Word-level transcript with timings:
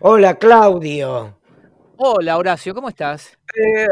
Hola, 0.00 0.38
Claudio. 0.38 1.38
Hola, 1.96 2.36
Horacio, 2.38 2.74
¿cómo 2.74 2.88
estás? 2.88 3.38
Eh, 3.54 3.86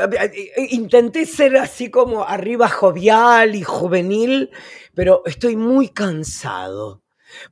intenté 0.70 1.26
ser 1.26 1.56
así 1.56 1.90
como 1.90 2.24
arriba 2.24 2.68
jovial 2.68 3.54
y 3.54 3.62
juvenil, 3.62 4.50
pero 4.94 5.22
estoy 5.26 5.56
muy 5.56 5.88
cansado. 5.90 7.02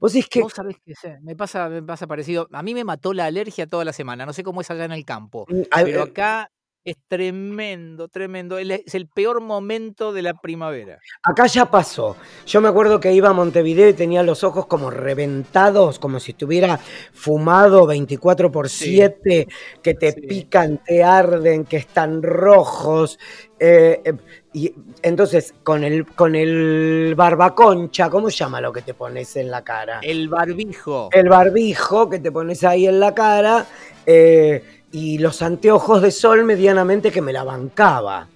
Vos 0.01 0.15
es 0.17 0.29
que 0.29 0.41
Vos 0.41 0.55
sabés 0.55 0.77
que 0.85 0.95
sé, 0.95 1.19
me 1.23 1.37
pasa, 1.37 1.69
me 1.69 1.83
pasa 1.83 2.09
parecido. 2.09 2.49
A 2.53 2.63
mí 2.65 2.75
me 2.75 2.83
mató 2.83 3.13
la 3.13 3.27
alergia 3.27 3.69
toda 3.69 3.85
la 3.85 3.93
semana. 3.93 4.27
No 4.27 4.33
sé 4.33 4.43
cómo 4.43 4.61
es 4.61 4.71
allá 4.71 4.85
en 4.87 4.93
el 4.93 5.05
campo. 5.05 5.47
Mm, 5.49 5.61
a- 5.71 5.85
Pero 5.85 6.03
acá 6.03 6.51
es 6.91 6.97
tremendo, 7.09 8.09
tremendo. 8.09 8.59
Es 8.59 8.95
el 8.95 9.07
peor 9.09 9.41
momento 9.41 10.13
de 10.13 10.23
la 10.23 10.35
primavera. 10.35 10.99
acá 11.23 11.47
ya 11.47 11.71
pasó. 11.71 12.17
Yo 12.47 12.61
me 12.61 12.69
acuerdo 12.69 13.01
que 13.01 13.13
iba 13.13 13.29
a 13.29 13.33
Montevideo 13.33 13.89
y 13.89 13.95
tenía 13.95 14.23
los 14.23 14.45
ojos 14.45 14.67
como 14.67 14.91
reventados, 14.91 15.99
como 15.99 16.21
si 16.21 16.33
estuviera 16.33 16.79
fumado 17.13 17.87
24 17.87 18.51
por 18.53 18.69
Sí. 18.69 18.87
7, 18.87 19.47
que 19.83 19.95
te 19.95 20.13
Sí. 20.13 20.21
pican, 20.23 20.79
te 20.85 21.03
arden, 21.05 21.65
que 21.65 21.77
están 21.79 22.23
rojos. 22.23 23.19
eh, 23.61 24.01
eh, 24.05 24.13
y 24.53 24.73
entonces, 25.03 25.53
con 25.65 25.83
el, 25.83 26.07
con 26.07 26.37
el 26.37 27.15
barbaconcha, 27.17 28.09
¿cómo 28.09 28.31
se 28.31 28.37
llama 28.39 28.61
lo 28.61 28.73
que 28.73 28.83
te 28.83 28.95
pones 28.95 29.35
en 29.37 29.51
la 29.51 29.63
cara? 29.65 29.99
El 30.03 30.29
barbijo. 30.29 31.09
el 31.13 31.29
barbijo 31.29 32.09
que 32.09 32.21
te 32.21 32.31
pones 32.31 32.63
ahí 32.65 32.87
en 32.87 33.01
la 33.01 33.15
cara 33.15 33.67
eh, 34.07 34.63
y 34.93 35.19
los 35.19 35.43
anteojos 35.43 36.03
de 36.03 36.11
sol 36.11 36.45
medianamente 36.45 37.11
que 37.13 37.21
me 37.21 37.33
la 37.33 37.45
bancaba. 37.45 38.27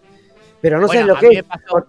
Pero 0.61 0.79
no 0.81 0.87
sé 0.89 0.99
Bueno, 0.99 1.07
lo 1.09 1.17
a 1.17 1.21
que 1.21 1.29
es. 1.39 1.43
pasó- 1.45 1.87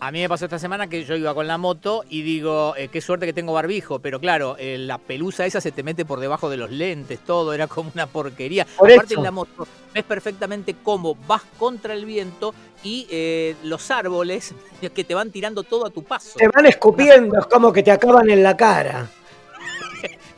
A 0.00 0.10
mí 0.10 0.20
me 0.20 0.28
pasó 0.28 0.46
esta 0.46 0.58
semana 0.58 0.88
que 0.88 1.04
yo 1.04 1.14
iba 1.14 1.32
con 1.32 1.46
la 1.46 1.58
moto 1.58 2.02
y 2.08 2.22
digo, 2.22 2.74
eh, 2.76 2.88
qué 2.88 3.00
suerte 3.00 3.24
que 3.24 3.32
tengo 3.32 3.52
barbijo, 3.52 4.00
pero 4.00 4.18
claro, 4.18 4.56
eh, 4.58 4.76
la 4.76 4.98
pelusa 4.98 5.46
esa 5.46 5.60
se 5.60 5.70
te 5.70 5.84
mete 5.84 6.04
por 6.04 6.18
debajo 6.18 6.50
de 6.50 6.56
los 6.56 6.72
lentes, 6.72 7.20
todo, 7.20 7.52
era 7.52 7.68
como 7.68 7.92
una 7.94 8.08
porquería. 8.08 8.66
Por 8.76 8.90
Aparte 8.90 9.14
en 9.14 9.22
la 9.22 9.30
moto 9.30 9.64
ves 9.94 10.02
perfectamente 10.02 10.74
cómo 10.82 11.14
vas 11.28 11.42
contra 11.56 11.94
el 11.94 12.04
viento 12.04 12.52
y 12.82 13.06
eh, 13.10 13.54
los 13.62 13.92
árboles 13.92 14.54
que 14.94 15.04
te 15.04 15.14
van 15.14 15.30
tirando 15.30 15.62
todo 15.62 15.86
a 15.86 15.90
tu 15.90 16.02
paso. 16.02 16.36
Te 16.36 16.48
van 16.48 16.66
escupiendo, 16.66 17.38
es 17.38 17.46
como 17.46 17.72
que 17.72 17.84
te 17.84 17.92
acaban 17.92 18.28
en 18.28 18.42
la 18.42 18.56
cara. 18.56 19.08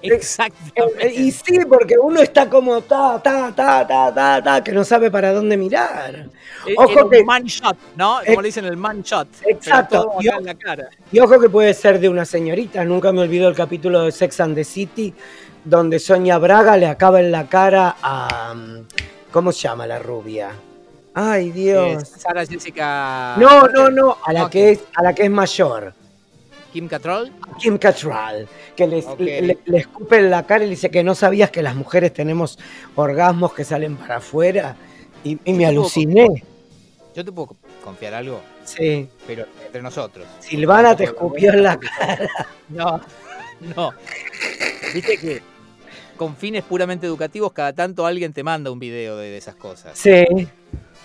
Eh, 0.05 0.15
Exactamente. 0.15 1.07
eh, 1.07 1.13
y 1.15 1.31
sí, 1.33 1.61
porque 1.69 1.97
uno 1.99 2.21
está 2.21 2.49
como 2.51 2.81
ta, 2.83 3.21
ta, 3.23 3.53
ta, 3.55 3.87
ta, 3.87 4.13
ta, 4.15 4.43
ta, 4.43 4.63
que 4.65 4.73
no 4.73 4.85
sabe 4.85 5.11
para 5.11 5.33
dónde 5.33 5.57
mirar. 5.57 6.29
Eh, 6.67 6.75
ojo 6.77 7.05
un 7.05 7.11
que- 7.11 7.25
man 7.25 7.45
shot, 7.45 7.77
¿no? 7.97 8.19
Como 8.27 8.43
le 8.43 8.49
dicen 8.49 8.65
el 8.67 8.77
man 8.77 9.03
shot. 9.03 9.29
exacto. 9.47 10.13
Y 10.21 10.29
acá 10.29 10.37
o- 10.37 10.41
en 10.41 10.47
la 10.47 10.55
cara. 10.55 10.89
Y 11.11 11.21
ojo 11.21 11.41
que 11.41 11.49
puede 11.49 11.73
ser 11.75 11.99
de 12.01 12.09
una 12.09 12.25
señorita. 12.25 12.85
Nunca 12.85 13.13
me 13.13 13.23
olvido 13.23 13.49
el 13.49 13.55
capítulo 13.55 14.03
de 14.03 14.13
Sex 14.13 14.41
and 14.41 14.55
the 14.55 14.65
City, 14.65 15.15
donde 15.65 15.99
Sonia 15.99 16.37
Braga 16.39 16.77
le 16.77 16.87
acaba 16.87 17.21
en 17.21 17.33
la 17.33 17.49
cara 17.49 17.97
a. 18.03 18.53
mm, 18.55 18.87
¿Cómo 19.33 19.51
se 19.53 19.63
llama 19.63 19.87
la 19.87 19.99
rubia? 19.99 20.51
Ay, 21.15 21.51
Dios. 21.51 22.09
Sara 22.19 22.45
Jessica. 22.45 23.37
No, 23.39 23.69
no, 23.69 23.89
no, 23.91 24.19
a 24.25 24.33
la, 24.33 24.51
que 24.51 24.73
es, 24.73 24.81
a 24.95 25.03
la 25.03 25.15
que 25.15 25.25
es 25.25 25.31
mayor, 25.31 25.95
Kim 26.75 26.89
Cattrall. 26.89 27.33
Kim 27.61 27.79
Cattrall, 27.79 28.49
que 28.75 28.87
les- 28.89 29.07
le, 29.19 29.59
le 29.65 29.79
escupe 29.79 30.19
en 30.19 30.29
la 30.29 30.43
cara 30.43 30.65
y 30.65 30.67
le 30.67 30.71
dice 30.73 30.91
que 30.91 31.05
no 31.05 31.15
sabías 31.15 31.51
que 31.51 31.63
las 31.63 31.77
mujeres 31.77 32.13
tenemos 32.13 32.59
orgasmos 32.97 33.55
que 33.55 33.63
salen 33.65 33.97
para 33.97 34.17
afuera. 34.17 34.75
Y, 35.23 35.39
y 35.45 35.53
me 35.53 35.67
aluciné. 35.67 36.43
Yo 37.15 37.25
te 37.25 37.31
puedo 37.31 37.55
confiar 37.83 38.13
algo, 38.15 38.41
Sí. 38.65 39.09
pero 39.25 39.47
entre 39.65 39.81
nosotros. 39.83 40.27
Silvana 40.41 40.97
te 40.97 41.05
escupió 41.05 41.53
en 41.53 41.63
la 41.63 41.79
cara. 41.79 42.29
No, 42.69 43.01
no. 43.77 43.93
Viste 44.93 45.17
que 45.19 45.43
con 46.17 46.35
fines 46.35 46.65
puramente 46.65 47.07
educativos, 47.07 47.53
cada 47.53 47.73
tanto 47.73 48.05
alguien 48.05 48.33
te 48.33 48.43
manda 48.43 48.71
un 48.73 48.81
video 48.81 49.17
de, 49.17 49.31
de 49.31 49.37
esas 49.37 49.55
cosas. 49.55 49.97
Sí. 49.97 50.25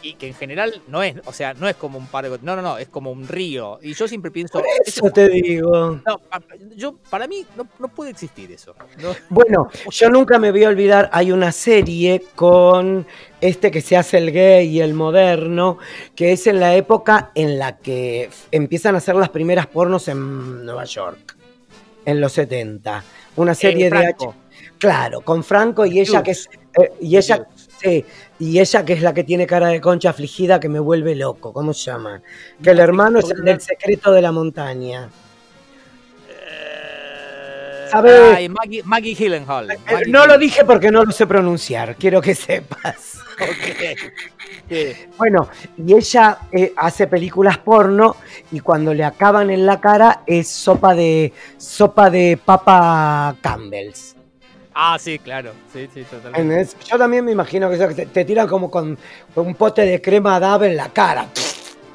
Y 0.01 0.13
que 0.13 0.27
en 0.27 0.33
general 0.33 0.81
no 0.87 1.03
es, 1.03 1.15
o 1.25 1.33
sea, 1.33 1.53
no 1.55 1.67
es 1.67 1.75
como 1.75 1.97
un 1.97 2.07
par 2.07 2.29
de- 2.29 2.39
No, 2.41 2.55
no, 2.55 2.61
no, 2.61 2.77
es 2.77 2.87
como 2.87 3.11
un 3.11 3.27
río. 3.27 3.79
Y 3.81 3.93
yo 3.93 4.07
siempre 4.07 4.31
pienso. 4.31 4.59
Por 4.59 4.65
eso- 4.85 5.09
te 5.11 5.27
digo. 5.27 5.99
no, 6.05 6.21
yo, 6.75 6.95
para 7.09 7.27
mí 7.27 7.45
no, 7.57 7.67
no 7.79 7.87
puede 7.89 8.11
existir 8.11 8.49
eso. 8.51 8.73
No- 9.01 9.13
Bueno, 9.29 9.69
yo 9.91 10.09
nunca 10.09 10.39
me 10.39 10.51
voy 10.51 10.63
a 10.63 10.69
olvidar, 10.69 11.09
hay 11.11 11.33
una 11.33 11.51
serie 11.51 12.23
con 12.35 13.05
este 13.41 13.71
que 13.71 13.81
se 13.81 13.97
hace 13.97 14.17
el 14.19 14.31
gay 14.31 14.67
y 14.69 14.79
el 14.79 14.93
moderno, 14.93 15.79
que 16.15 16.31
es 16.31 16.47
en 16.47 16.61
la 16.61 16.75
época 16.75 17.31
en 17.35 17.59
la 17.59 17.77
que 17.77 18.29
empiezan 18.51 18.95
a 18.95 18.99
hacer 18.99 19.15
las 19.15 19.29
primeras 19.29 19.67
pornos 19.67 20.07
en 20.07 20.65
Nueva 20.65 20.85
York, 20.85 21.35
en 22.05 22.21
los 22.21 22.31
70. 22.31 23.03
Una 23.35 23.53
serie 23.53 23.87
Eh, 23.87 23.89
de 23.89 23.97
Franco. 23.97 24.29
H. 24.29 24.37
Claro, 24.77 25.21
con 25.21 25.43
Franco 25.43 25.85
y 25.85 25.99
ella 25.99 26.23
que 26.23 26.31
es 26.31 26.49
eh, 26.81 26.93
y 27.01 27.17
ella. 27.17 27.45
Sí, 27.81 28.05
y 28.39 28.59
ella 28.59 28.85
que 28.85 28.93
es 28.93 29.01
la 29.01 29.13
que 29.13 29.23
tiene 29.23 29.47
cara 29.47 29.67
de 29.67 29.81
concha 29.81 30.09
afligida 30.09 30.59
que 30.59 30.69
me 30.69 30.79
vuelve 30.79 31.15
loco, 31.15 31.53
¿cómo 31.53 31.73
se 31.73 31.91
llama? 31.91 32.21
Que 32.61 32.71
el 32.71 32.77
No, 32.77 32.83
hermano 32.83 33.19
es 33.19 33.29
el 33.29 33.43
del 33.43 33.61
secreto 33.61 34.11
de 34.11 34.21
la 34.21 34.31
montaña. 34.31 35.09
¿Sabes? 37.89 38.21
ay, 38.35 38.49
Maggie, 38.49 38.83
Maggie 38.83 39.15
Gyllenhaal. 39.15 39.71
Eh, 39.71 39.77
Maggie 39.91 40.11
no 40.11 40.27
lo 40.27 40.37
dije 40.37 40.63
porque 40.63 40.91
no 40.91 41.03
lo 41.03 41.11
sé 41.11 41.25
pronunciar, 41.25 41.95
quiero 41.95 42.21
que 42.21 42.35
sepas. 42.35 43.19
Sí. 44.69 44.93
Bueno, 45.17 45.49
y 45.77 45.95
ella 45.95 46.39
eh, 46.51 46.73
hace 46.75 47.07
películas 47.07 47.57
porno 47.57 48.17
y 48.51 48.59
cuando 48.59 48.93
le 48.93 49.03
acaban 49.03 49.49
en 49.49 49.65
la 49.65 49.79
cara 49.79 50.21
es 50.27 50.47
sopa 50.49 50.93
de 50.93 51.33
sopa 51.57 52.09
de 52.09 52.37
papa 52.43 53.35
Campbell's. 53.41 54.15
Ah, 54.73 54.97
sí, 54.99 55.19
claro. 55.19 55.51
Sí, 55.73 55.89
sí, 55.93 56.03
totalmente. 56.03 56.73
Yo 56.85 56.97
también 56.97 57.25
me 57.25 57.31
imagino 57.31 57.69
que 57.69 57.75
eso, 57.75 57.87
que 57.87 57.95
te, 57.95 58.05
te 58.05 58.25
tiran 58.25 58.47
como 58.47 58.69
con, 58.69 58.97
con 59.33 59.47
un 59.47 59.55
pote 59.55 59.81
de 59.81 60.01
crema 60.01 60.39
DAB 60.39 60.63
en 60.65 60.77
la 60.77 60.89
cara. 60.89 61.27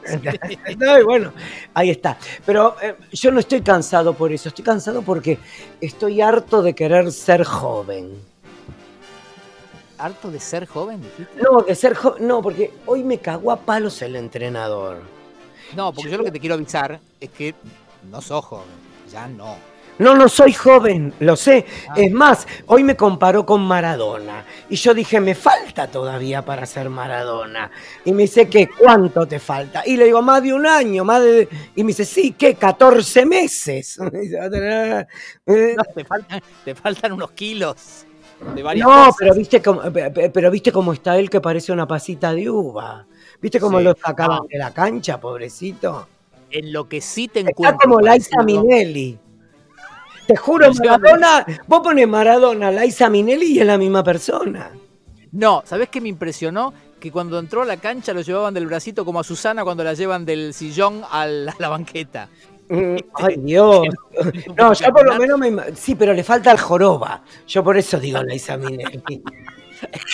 No, 0.78 0.98
y 0.98 1.02
bueno, 1.02 1.32
ahí 1.72 1.90
está. 1.90 2.18
Pero 2.44 2.76
eh, 2.82 2.94
yo 3.12 3.30
no 3.30 3.40
estoy 3.40 3.62
cansado 3.62 4.14
por 4.14 4.32
eso, 4.32 4.48
estoy 4.48 4.64
cansado 4.64 5.02
porque 5.02 5.38
estoy 5.80 6.20
harto 6.20 6.62
de 6.62 6.74
querer 6.74 7.10
ser 7.10 7.44
joven. 7.44 8.12
¿Harto 9.96 10.30
de 10.30 10.40
ser 10.40 10.66
joven, 10.66 11.00
dijiste? 11.00 11.40
No, 11.40 11.62
de 11.62 11.74
ser 11.74 11.94
joven, 11.94 12.26
no, 12.26 12.42
porque 12.42 12.72
hoy 12.86 13.04
me 13.04 13.18
cagó 13.18 13.52
a 13.52 13.56
palos 13.56 14.02
el 14.02 14.16
entrenador. 14.16 15.02
No, 15.74 15.92
porque 15.92 16.10
yo 16.10 16.18
lo 16.18 16.24
que 16.24 16.32
te 16.32 16.40
quiero 16.40 16.56
avisar 16.56 17.00
es 17.20 17.30
que 17.30 17.54
no 18.10 18.20
sos 18.20 18.44
joven. 18.44 18.66
Ya 19.10 19.28
no. 19.28 19.56
No, 19.98 20.14
no 20.16 20.28
soy 20.28 20.52
joven, 20.52 21.14
lo 21.20 21.36
sé. 21.36 21.64
Ah. 21.88 21.94
Es 21.96 22.10
más, 22.12 22.48
hoy 22.66 22.82
me 22.82 22.96
comparó 22.96 23.46
con 23.46 23.62
Maradona. 23.62 24.44
Y 24.68 24.74
yo 24.76 24.92
dije, 24.92 25.20
me 25.20 25.36
falta 25.36 25.86
todavía 25.86 26.44
para 26.44 26.66
ser 26.66 26.90
Maradona. 26.90 27.70
Y 28.04 28.12
me 28.12 28.22
dice, 28.22 28.48
¿qué? 28.48 28.68
¿Cuánto 28.68 29.24
te 29.26 29.38
falta? 29.38 29.82
Y 29.86 29.96
le 29.96 30.06
digo, 30.06 30.20
más 30.20 30.42
de 30.42 30.52
un 30.52 30.66
año, 30.66 31.04
más 31.04 31.22
de... 31.22 31.48
Y 31.76 31.84
me 31.84 31.88
dice, 31.88 32.04
sí, 32.04 32.34
¿qué? 32.36 32.56
14 32.56 33.24
meses. 33.24 33.98
Me 34.12 34.18
dice, 34.20 34.36
"Va 34.38 34.44
a 34.46 34.50
tener, 34.50 35.06
eh, 35.46 35.74
No, 35.76 35.84
te, 35.94 36.04
faltan, 36.04 36.42
te 36.64 36.74
faltan 36.74 37.12
unos 37.12 37.30
kilos 37.30 38.04
de 38.54 38.62
varias 38.64 38.86
No, 38.88 38.92
cosas. 38.94 39.14
pero 39.18 39.34
viste, 39.34 39.62
cómo, 39.62 39.80
pe- 39.92 40.10
pe- 40.10 40.30
pero 40.30 40.50
viste 40.50 40.72
cómo 40.72 40.92
está 40.92 41.16
él 41.18 41.30
que 41.30 41.40
parece 41.40 41.70
una 41.72 41.86
pasita 41.86 42.34
de 42.34 42.50
uva. 42.50 43.06
¿Viste 43.40 43.60
cómo 43.60 43.78
Sí. 43.78 43.84
lo 43.84 43.94
sacaban 43.94 44.38
No. 44.42 44.46
de 44.50 44.58
la 44.58 44.72
cancha, 44.72 45.20
pobrecito? 45.20 46.08
En 46.50 46.72
lo 46.72 46.88
que 46.88 47.00
sí 47.00 47.28
te 47.28 47.40
Está 47.40 47.50
encuentro. 47.50 47.78
como 47.80 48.00
Laisa 48.00 48.42
Minelli. 48.42 49.18
Te 50.26 50.36
juro, 50.36 50.72
Maradona, 50.72 51.46
vos 51.66 51.80
pones 51.80 52.08
Maradona, 52.08 52.70
Laisa 52.70 53.10
Minelli 53.10 53.52
y 53.52 53.60
es 53.60 53.66
la 53.66 53.76
misma 53.76 54.02
persona. 54.02 54.70
No, 55.32 55.62
¿sabés 55.66 55.88
qué 55.88 56.00
me 56.00 56.08
impresionó? 56.08 56.72
Que 57.00 57.10
cuando 57.10 57.38
entró 57.38 57.62
a 57.62 57.64
la 57.66 57.76
cancha 57.76 58.14
lo 58.14 58.22
llevaban 58.22 58.54
del 58.54 58.66
bracito 58.66 59.04
como 59.04 59.20
a 59.20 59.24
Susana 59.24 59.64
cuando 59.64 59.84
la 59.84 59.94
llevan 59.94 60.24
del 60.24 60.54
sillón 60.54 61.02
a 61.10 61.26
la, 61.26 61.52
a 61.52 61.56
la 61.58 61.68
banqueta. 61.68 62.28
Mm, 62.68 62.96
Ay, 63.14 63.36
Dios. 63.38 63.86
No, 64.56 64.72
yo 64.72 64.92
por 64.92 65.06
lo 65.06 65.18
menos 65.18 65.38
me... 65.38 65.74
Sí, 65.74 65.94
pero 65.94 66.14
le 66.14 66.24
falta 66.24 66.52
el 66.52 66.58
joroba. 66.58 67.22
Yo 67.46 67.62
por 67.64 67.76
eso 67.76 67.98
digo 67.98 68.22
Laisa 68.22 68.56
Minelli. 68.56 69.02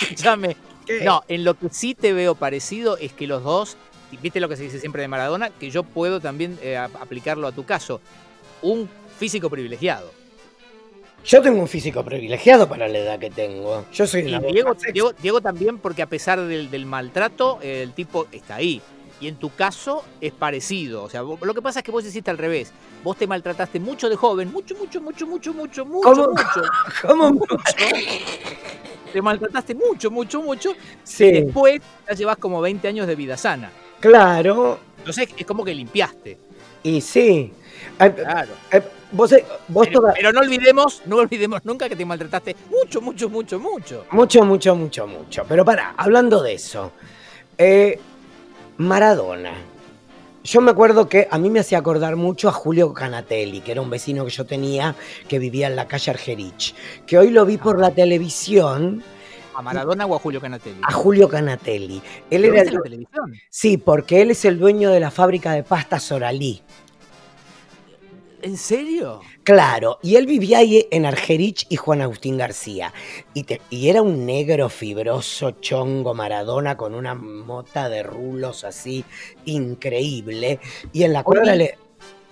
Escuchame. 0.01 0.57
¿Qué? 0.85 1.03
No, 1.05 1.23
en 1.27 1.43
lo 1.43 1.53
que 1.53 1.69
sí 1.69 1.93
te 1.93 2.11
veo 2.11 2.35
parecido 2.35 2.97
es 2.97 3.13
que 3.13 3.27
los 3.27 3.43
dos, 3.43 3.77
viste 4.21 4.39
lo 4.39 4.49
que 4.49 4.57
se 4.57 4.63
dice 4.63 4.79
siempre 4.79 5.03
de 5.03 5.07
Maradona, 5.07 5.51
que 5.51 5.69
yo 5.69 5.83
puedo 5.83 6.19
también 6.19 6.57
eh, 6.61 6.75
aplicarlo 6.75 7.47
a 7.47 7.51
tu 7.51 7.63
caso. 7.63 8.01
Un 8.61 8.89
físico 9.17 9.49
privilegiado. 9.49 10.11
Yo 11.23 11.41
tengo 11.41 11.61
un 11.61 11.67
físico 11.67 12.03
privilegiado 12.03 12.67
para 12.67 12.87
la 12.87 12.97
edad 12.97 13.19
que 13.19 13.29
tengo. 13.29 13.85
Yo 13.93 14.07
soy 14.07 14.21
Y 14.21 14.25
Diego. 14.25 14.75
Diego, 14.93 15.13
Diego 15.21 15.41
también, 15.41 15.77
porque 15.77 16.01
a 16.01 16.07
pesar 16.07 16.39
del, 16.41 16.71
del 16.71 16.85
maltrato, 16.87 17.59
el 17.61 17.93
tipo 17.93 18.27
está 18.31 18.55
ahí. 18.55 18.81
Y 19.19 19.27
en 19.27 19.35
tu 19.35 19.51
caso 19.53 20.03
es 20.19 20.31
parecido. 20.31 21.03
O 21.03 21.09
sea, 21.11 21.21
vos- 21.21 21.39
lo 21.41 21.53
que 21.53 21.61
pasa 21.61 21.79
es 21.79 21.85
que 21.85 21.91
vos 21.91 22.03
hiciste 22.03 22.31
al 22.31 22.39
revés. 22.39 22.71
Vos 23.03 23.17
te 23.17 23.27
maltrataste 23.27 23.79
mucho 23.79 24.09
de 24.09 24.15
joven, 24.15 24.51
mucho, 24.51 24.73
mucho, 24.75 24.99
mucho, 24.99 25.27
mucho, 25.27 25.53
mucho, 25.53 25.85
mucho, 25.85 26.01
¿Cómo? 26.11 26.29
mucho. 26.29 26.61
¿Cómo? 27.07 27.31
mucho. 27.33 27.57
Te 29.13 29.21
maltrataste 29.21 29.75
mucho, 29.75 30.09
mucho, 30.09 30.41
mucho. 30.41 30.71
Y 31.19 31.31
después 31.31 31.81
ya 32.09 32.15
llevas 32.15 32.37
como 32.37 32.61
20 32.61 32.87
años 32.87 33.05
de 33.07 33.15
vida 33.15 33.37
sana. 33.37 33.71
claro. 33.99 34.79
Entonces 34.97 35.29
es 35.35 35.45
como 35.47 35.63
que 35.65 35.73
limpiaste. 35.73 36.37
Y 36.83 37.01
sí. 37.01 37.51
Eh, 37.99 38.11
Claro. 38.13 38.51
eh, 38.71 38.81
Vos, 39.13 39.29
eh, 39.33 39.43
vos 39.67 39.87
Pero, 39.87 39.99
toda- 39.99 40.13
pero 40.13 40.31
no 40.31 40.39
olvidemos, 40.39 41.01
no 41.05 41.17
olvidemos 41.17 41.65
nunca 41.65 41.89
que 41.89 41.97
te 41.97 42.05
maltrataste 42.05 42.55
mucho, 42.69 43.01
mucho, 43.01 43.27
mucho, 43.29 43.59
mucho. 43.59 44.05
Mucho, 44.11 44.45
mucho, 44.45 44.73
mucho, 44.73 45.05
mucho. 45.05 45.43
Pero 45.49 45.65
pará, 45.65 45.93
hablando 45.97 46.41
de 46.41 46.53
eso. 46.53 46.91
eh, 47.57 47.99
Maradona. 48.77 49.51
Yo 50.43 50.61
me 50.61 50.71
acuerdo 50.71 51.07
que 51.07 51.27
a 51.29 51.37
mí 51.37 51.49
me 51.49 51.59
hacía 51.59 51.77
acordar 51.77 52.15
mucho 52.15 52.49
a 52.49 52.51
Julio 52.51 52.93
Canatelli, 52.93 53.61
que 53.61 53.73
era 53.73 53.81
un 53.81 53.89
vecino 53.89 54.23
que 54.25 54.31
yo 54.31 54.45
tenía 54.45 54.95
que 55.27 55.37
vivía 55.37 55.67
en 55.67 55.75
la 55.75 55.87
calle 55.87 56.09
Argerich. 56.11 56.73
Que 57.05 57.17
hoy 57.19 57.29
lo 57.29 57.45
vi 57.45 57.57
por 57.57 57.79
la 57.79 57.91
televisión 57.91 59.03
¿A 59.53 59.61
Maradona 59.61 60.05
o 60.05 60.15
a 60.15 60.19
Julio 60.19 60.39
Canatelli? 60.41 60.79
a 60.81 60.91
Julio 60.93 61.27
Canatelli. 61.29 62.01
Él 62.31 62.41
¿Lo 62.41 62.47
era 62.47 62.53
viste 62.63 62.69
en 62.69 62.69
el- 62.69 62.73
la 62.75 62.81
televisión? 62.83 63.33
Sí, 63.49 63.77
porque 63.77 64.21
él 64.21 64.31
es 64.31 64.45
el 64.45 64.57
dueño 64.57 64.89
de 64.89 64.99
la 65.01 65.11
fábrica 65.11 65.51
de 65.51 65.61
pastas 65.63 66.09
Oralí. 66.11 66.63
¿En 68.43 68.57
serio? 68.57 69.21
Claro, 69.43 69.99
y 70.01 70.15
él 70.15 70.25
vivía 70.25 70.59
ahí 70.59 70.87
en 70.91 71.05
Argerich 71.05 71.65
y 71.69 71.75
Juan 71.75 72.01
Agustín 72.01 72.37
García. 72.37 72.93
Y, 73.33 73.43
te- 73.43 73.61
y 73.69 73.89
era 73.89 74.01
un 74.01 74.25
negro 74.25 74.69
fibroso, 74.69 75.51
chongo, 75.61 76.13
Maradona, 76.13 76.75
con 76.75 76.95
una 76.95 77.13
mota 77.13 77.87
de 77.89 78.03
rulos 78.03 78.63
así, 78.63 79.05
increíble. 79.45 80.59
Y 80.91 81.03
en 81.03 81.13
la 81.13 81.23
cuadra 81.23 81.55
le... 81.55 81.77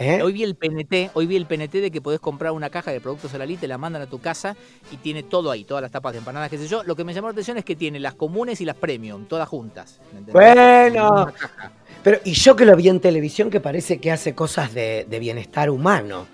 ¿Eh? 0.02 0.22
Hoy 0.22 0.32
vi 0.32 0.44
el 0.44 0.56
PNT, 0.56 1.12
hoy 1.14 1.28
vi 1.28 1.36
el 1.36 1.46
PNT 1.46 1.74
de 1.82 1.92
que 1.92 2.00
podés 2.02 2.22
comprar 2.22 2.54
una 2.54 2.70
caja 2.70 2.90
de 2.90 3.02
productos 3.02 3.34
Oralí, 3.34 3.58
te 3.58 3.68
la 3.68 3.78
mandan 3.78 4.02
a 4.02 4.06
tu 4.08 4.20
casa 4.20 4.56
y 4.94 4.96
tiene 4.98 5.24
todo 5.24 5.52
ahí, 5.52 5.66
todas 5.66 5.82
las 5.82 5.92
tapas 5.92 6.14
de 6.14 6.20
empanadas, 6.20 6.50
qué 6.50 6.58
sé 6.58 6.68
yo. 6.70 6.84
Lo 6.84 6.96
que 6.96 7.04
me 7.04 7.14
llamó 7.14 7.28
la 7.28 7.34
atención 7.34 7.58
es 7.58 7.66
que 7.66 7.76
tiene 7.76 8.00
las 8.00 8.16
comunes 8.16 8.62
y 8.62 8.66
las 8.66 8.78
premium, 8.78 9.26
todas 9.26 9.50
juntas. 9.50 10.00
Bueno. 10.32 11.34
Pero, 12.04 12.20
y 12.24 12.34
yo 12.34 12.56
que 12.56 12.66
lo 12.66 12.76
vi 12.76 12.90
en 12.90 13.00
televisión 13.00 13.50
que 13.50 13.60
parece 13.60 14.00
que 14.00 14.12
hace 14.12 14.34
cosas 14.34 14.74
de, 14.74 15.06
de 15.10 15.20
bienestar 15.20 15.70
humano. 15.70 16.28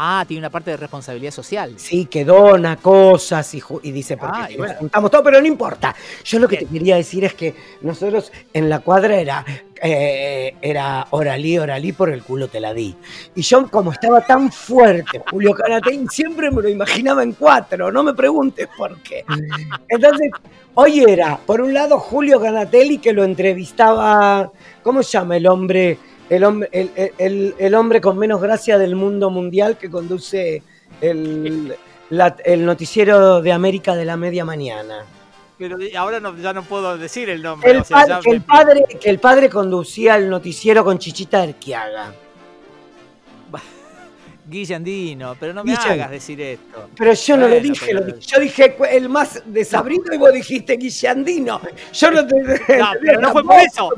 Ah, 0.00 0.24
tiene 0.28 0.38
una 0.42 0.50
parte 0.50 0.70
de 0.70 0.76
responsabilidad 0.76 1.32
social. 1.32 1.74
Sí, 1.76 2.06
que 2.06 2.24
dona 2.24 2.76
cosas 2.76 3.52
y, 3.54 3.60
y 3.82 3.90
dice, 3.90 4.16
porque 4.16 4.38
Ah, 4.38 4.46
y 4.48 4.52
nos 4.56 4.58
bueno. 4.66 4.78
juntamos 4.78 5.10
todo, 5.10 5.24
pero 5.24 5.40
no 5.40 5.46
importa. 5.48 5.92
Yo 6.24 6.38
lo 6.38 6.46
que 6.46 6.58
te 6.58 6.66
quería 6.66 6.94
decir 6.94 7.24
es 7.24 7.34
que 7.34 7.52
nosotros 7.80 8.30
en 8.52 8.68
la 8.70 8.78
cuadra 8.78 9.16
era, 9.16 9.44
eh, 9.82 10.54
era 10.62 11.04
oralí, 11.10 11.58
oralí, 11.58 11.90
por 11.90 12.10
el 12.10 12.22
culo 12.22 12.46
te 12.46 12.60
la 12.60 12.72
di. 12.72 12.94
Y 13.34 13.42
yo, 13.42 13.68
como 13.68 13.90
estaba 13.90 14.20
tan 14.20 14.52
fuerte, 14.52 15.20
Julio 15.32 15.52
Canatelli, 15.52 16.06
siempre 16.08 16.52
me 16.52 16.62
lo 16.62 16.68
imaginaba 16.68 17.24
en 17.24 17.32
cuatro, 17.32 17.90
no 17.90 18.04
me 18.04 18.14
preguntes 18.14 18.68
por 18.78 19.02
qué. 19.02 19.24
Entonces, 19.88 20.30
hoy 20.74 21.00
era, 21.08 21.38
por 21.38 21.60
un 21.60 21.74
lado, 21.74 21.98
Julio 21.98 22.40
Canatelli, 22.40 22.98
que 22.98 23.12
lo 23.12 23.24
entrevistaba, 23.24 24.52
¿cómo 24.84 25.02
se 25.02 25.18
llama 25.18 25.36
el 25.38 25.46
hombre? 25.48 25.98
El 26.30 26.44
hombre, 26.44 26.68
el, 26.72 26.90
el- 27.18 27.54
el- 27.58 27.74
hombre 27.74 28.00
con 28.00 28.18
menos 28.18 28.40
gracia 28.40 28.76
del 28.78 28.94
mundo 28.96 29.30
mundial 29.30 29.78
que 29.78 29.90
conduce 29.90 30.62
el, 31.00 31.74
la- 32.10 32.36
el 32.44 32.66
noticiero 32.66 33.40
de 33.40 33.52
América 33.52 33.94
de 33.96 34.04
la 34.04 34.16
media 34.16 34.44
mañana. 34.44 35.04
Pero 35.56 35.76
ahora 35.96 36.20
ya 36.40 36.52
no 36.52 36.62
puedo 36.62 36.96
decir 36.98 37.28
el 37.30 37.42
nombre. 37.42 37.70
El, 37.70 37.82
pa- 37.82 38.20
que, 38.22 38.30
el 38.30 38.42
padre, 38.42 38.84
que 39.00 39.10
el 39.10 39.18
padre 39.18 39.48
conducía 39.48 40.16
el 40.16 40.28
noticiero 40.28 40.84
con 40.84 40.98
Chichita 40.98 41.42
Erquiaga. 41.44 42.12
Guille 44.48 44.74
Andino, 44.74 45.34
pero 45.38 45.52
no 45.52 45.62
me 45.64 45.72
hagas 45.74 46.10
decir 46.10 46.40
esto. 46.40 46.88
Pero 46.96 47.12
yo 47.12 47.36
no 47.36 47.48
lo 47.48 47.60
dije, 47.60 47.86
pero- 47.86 48.00
lo 48.00 48.06
dije- 48.06 48.20
yo 48.20 48.40
dije 48.40 48.76
el 48.90 49.08
más 49.08 49.42
desabrido 49.46 50.12
y 50.14 50.16
vos 50.18 50.32
dijiste 50.32 50.76
Guillandino. 50.76 51.60
Yo 51.92 52.10
no 52.10 52.26
te. 52.26 52.36
No, 52.78 52.90
pero 53.00 53.20
no 53.20 53.32
fue 53.32 53.44
por 53.44 53.56
eso. 53.56 53.90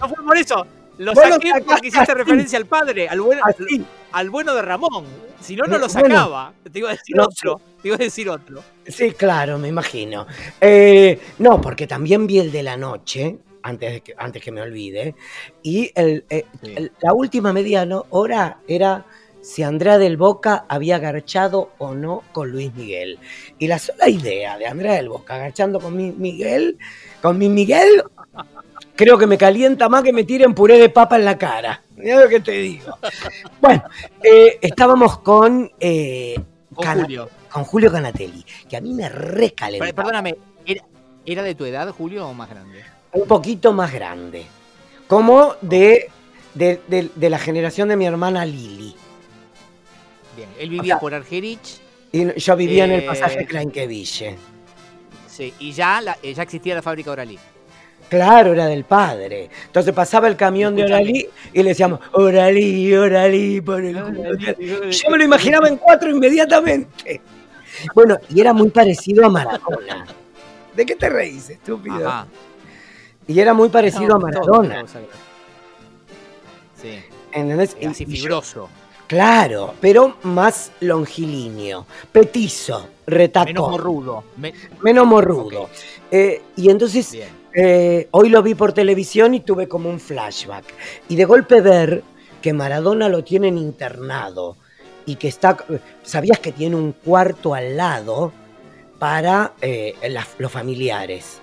No 0.00 0.08
fue 0.08 0.24
por 0.24 0.36
eso. 0.38 0.66
Lo 0.98 1.12
lo 1.12 1.14
saqué 1.14 1.48
sacaste 1.48 1.64
porque 1.64 1.86
hiciste 1.88 2.12
así. 2.12 2.12
referencia 2.14 2.58
al 2.58 2.66
padre, 2.66 3.08
al 3.08 3.20
bueno, 3.20 3.42
Así. 3.44 3.84
al 4.12 4.30
bueno 4.30 4.54
de 4.54 4.62
Ramón. 4.62 5.04
Si 5.40 5.54
no, 5.56 5.64
no 5.66 5.78
lo 5.78 5.88
Bueno. 5.88 6.08
sacaba. 6.08 6.52
Te 6.70 6.78
iba 6.80 6.88
a 6.90 6.92
decir 6.92 7.16
No, 7.16 7.24
otro. 7.24 7.60
Te 7.80 7.88
iba 7.88 7.94
a 7.94 7.98
decir 7.98 8.28
otro. 8.28 8.62
Sí, 8.86 9.12
claro, 9.12 9.58
me 9.58 9.68
imagino. 9.68 10.26
Eh, 10.60 11.18
no, 11.38 11.60
porque 11.60 11.86
también 11.86 12.26
vi 12.26 12.40
el 12.40 12.50
de 12.50 12.62
la 12.64 12.76
noche, 12.76 13.38
antes, 13.62 13.92
de 13.92 14.00
que, 14.00 14.14
antes 14.18 14.42
que 14.42 14.50
me 14.50 14.60
olvide, 14.60 15.14
y 15.62 15.90
el, 15.94 16.24
eh, 16.30 16.44
Sí. 16.62 16.74
el- 16.76 16.92
la 17.00 17.12
última 17.12 17.52
media 17.52 17.86
hora 18.10 18.58
era 18.66 19.04
si 19.40 19.62
Andrea 19.62 19.98
del 19.98 20.16
Boca 20.16 20.64
había 20.68 20.98
garchado 20.98 21.70
o 21.78 21.94
no 21.94 22.24
con 22.32 22.50
Luis 22.50 22.74
Miguel. 22.74 23.18
Y 23.60 23.68
la 23.68 23.78
sola 23.78 24.08
idea 24.08 24.58
de 24.58 24.66
Andrea 24.66 24.94
del 24.94 25.08
Boca 25.08 25.38
garchando 25.38 25.78
con 25.78 25.96
mi 25.96 26.10
Miguel, 26.10 26.76
con 27.22 27.38
mi 27.38 27.48
Miguel, 27.48 28.02
creo 28.98 29.16
que 29.16 29.28
me 29.28 29.38
calienta 29.38 29.88
más 29.88 30.02
que 30.02 30.12
me 30.12 30.24
tiren 30.24 30.52
puré 30.54 30.76
de 30.76 30.88
papa 30.88 31.14
en 31.16 31.24
la 31.24 31.38
cara. 31.38 31.82
Mira 31.96 32.20
lo 32.20 32.28
que 32.28 32.40
te 32.40 32.50
digo. 32.52 32.98
Bueno, 33.60 33.84
eh, 34.22 34.58
estábamos 34.60 35.20
con, 35.20 35.70
eh, 35.78 36.34
Con 36.74 36.84
Cana- 36.84 37.02
Julio. 37.02 37.30
con 37.48 37.62
Julio 37.64 37.92
Canatelli, 37.92 38.44
que 38.68 38.76
a 38.76 38.80
mí 38.80 38.92
me 38.92 39.08
recalentaba. 39.08 39.92
Perdóname, 39.92 40.36
¿era, 40.66 40.84
¿era 41.24 41.42
de 41.44 41.54
tu 41.54 41.64
edad, 41.64 41.88
Julio, 41.96 42.26
o 42.28 42.34
más 42.34 42.50
grande? 42.50 42.82
un 43.12 43.26
poquito 43.26 43.72
más 43.72 43.92
grande. 43.92 44.44
Como 45.06 45.54
de, 45.62 46.10
de, 46.54 46.80
de- 46.88 47.10
de 47.14 47.30
la 47.30 47.38
generación 47.38 47.88
de 47.88 47.96
mi 47.96 48.04
hermana 48.04 48.44
Lili. 48.44 48.94
Bien. 50.36 50.48
Él 50.58 50.70
vivía 50.70 50.94
sea, 50.94 51.00
por 51.00 51.14
Argerich. 51.14 51.80
Y 52.12 52.38
yo 52.38 52.56
vivía 52.56 52.84
en 52.84 52.92
el 52.92 53.00
Eh, 53.00 53.06
pasaje 53.06 53.46
Cranqueville. 53.46 54.36
Sí, 55.28 55.54
y 55.60 55.72
ya, 55.72 56.00
la- 56.00 56.18
ya 56.22 56.42
existía 56.42 56.74
la 56.74 56.82
fábrica 56.82 57.10
Oralí. 57.12 57.38
Claro, 58.08 58.52
era 58.52 58.66
del 58.66 58.84
padre. 58.84 59.50
Entonces 59.66 59.92
pasaba 59.92 60.28
el 60.28 60.36
camión 60.36 60.74
de. 60.74 60.84
Oralí 60.84 61.28
y 61.52 61.62
le 61.62 61.70
decíamos, 61.70 62.00
Oralí, 62.12 62.94
Oralí, 62.94 63.60
por 63.60 63.84
el 63.84 64.00
culo. 64.02 64.30
Yo 64.90 65.10
me 65.10 65.18
lo 65.18 65.24
imaginaba 65.24 65.68
en 65.68 65.76
cuatro 65.76 66.10
inmediatamente. 66.10 67.20
Bueno, 67.94 68.16
y 68.30 68.40
era 68.40 68.52
muy 68.52 68.70
parecido 68.70 69.26
a 69.26 69.28
Maradona. 69.28 70.06
¿De 70.74 70.86
qué 70.86 70.96
te 70.96 71.08
reís, 71.08 71.50
estúpido? 71.50 72.08
Ajá. 72.08 72.26
Y 73.26 73.38
era 73.40 73.52
muy 73.52 73.68
parecido 73.68 74.18
No, 74.18 74.26
a 74.26 74.30
todo, 74.30 74.62
Maradona. 74.62 74.84
todo. 74.86 75.02
Sí, 76.80 76.98
¿entendés? 77.32 77.76
era 77.80 77.90
así 77.90 78.06
fibroso. 78.06 78.68
Claro, 79.06 79.74
pero 79.80 80.16
más 80.22 80.70
longilíneo, 80.80 81.86
petizo, 82.12 82.88
retacón, 83.06 83.54
Menos 83.54 83.70
morrudo. 83.70 84.24
Me- 84.36 84.52
menos 84.82 85.06
morrudo. 85.06 85.70
Eh, 86.10 86.42
y 86.56 86.68
entonces 86.70 87.10
Bien. 87.12 87.28
Eh, 87.60 88.06
hoy 88.12 88.28
lo 88.28 88.40
vi 88.42 88.54
por 88.54 88.72
televisión 88.72 89.34
y 89.34 89.40
tuve 89.40 89.66
como 89.66 89.88
un 89.90 89.98
flashback. 89.98 90.64
Y 91.08 91.16
de 91.16 91.24
golpe 91.24 91.60
ver 91.60 92.02
que 92.40 92.52
Maradona 92.52 93.08
lo 93.08 93.24
tienen 93.24 93.58
internado 93.58 94.56
y 95.06 95.16
que 95.16 95.26
está, 95.28 95.56
¿sabías 96.04 96.38
que 96.38 96.52
tiene 96.52 96.76
un 96.76 96.92
cuarto 96.92 97.54
al 97.54 97.76
lado 97.76 98.32
para 99.00 99.54
eh, 99.60 99.94
las- 100.08 100.36
los 100.38 100.52
familiares? 100.52 101.40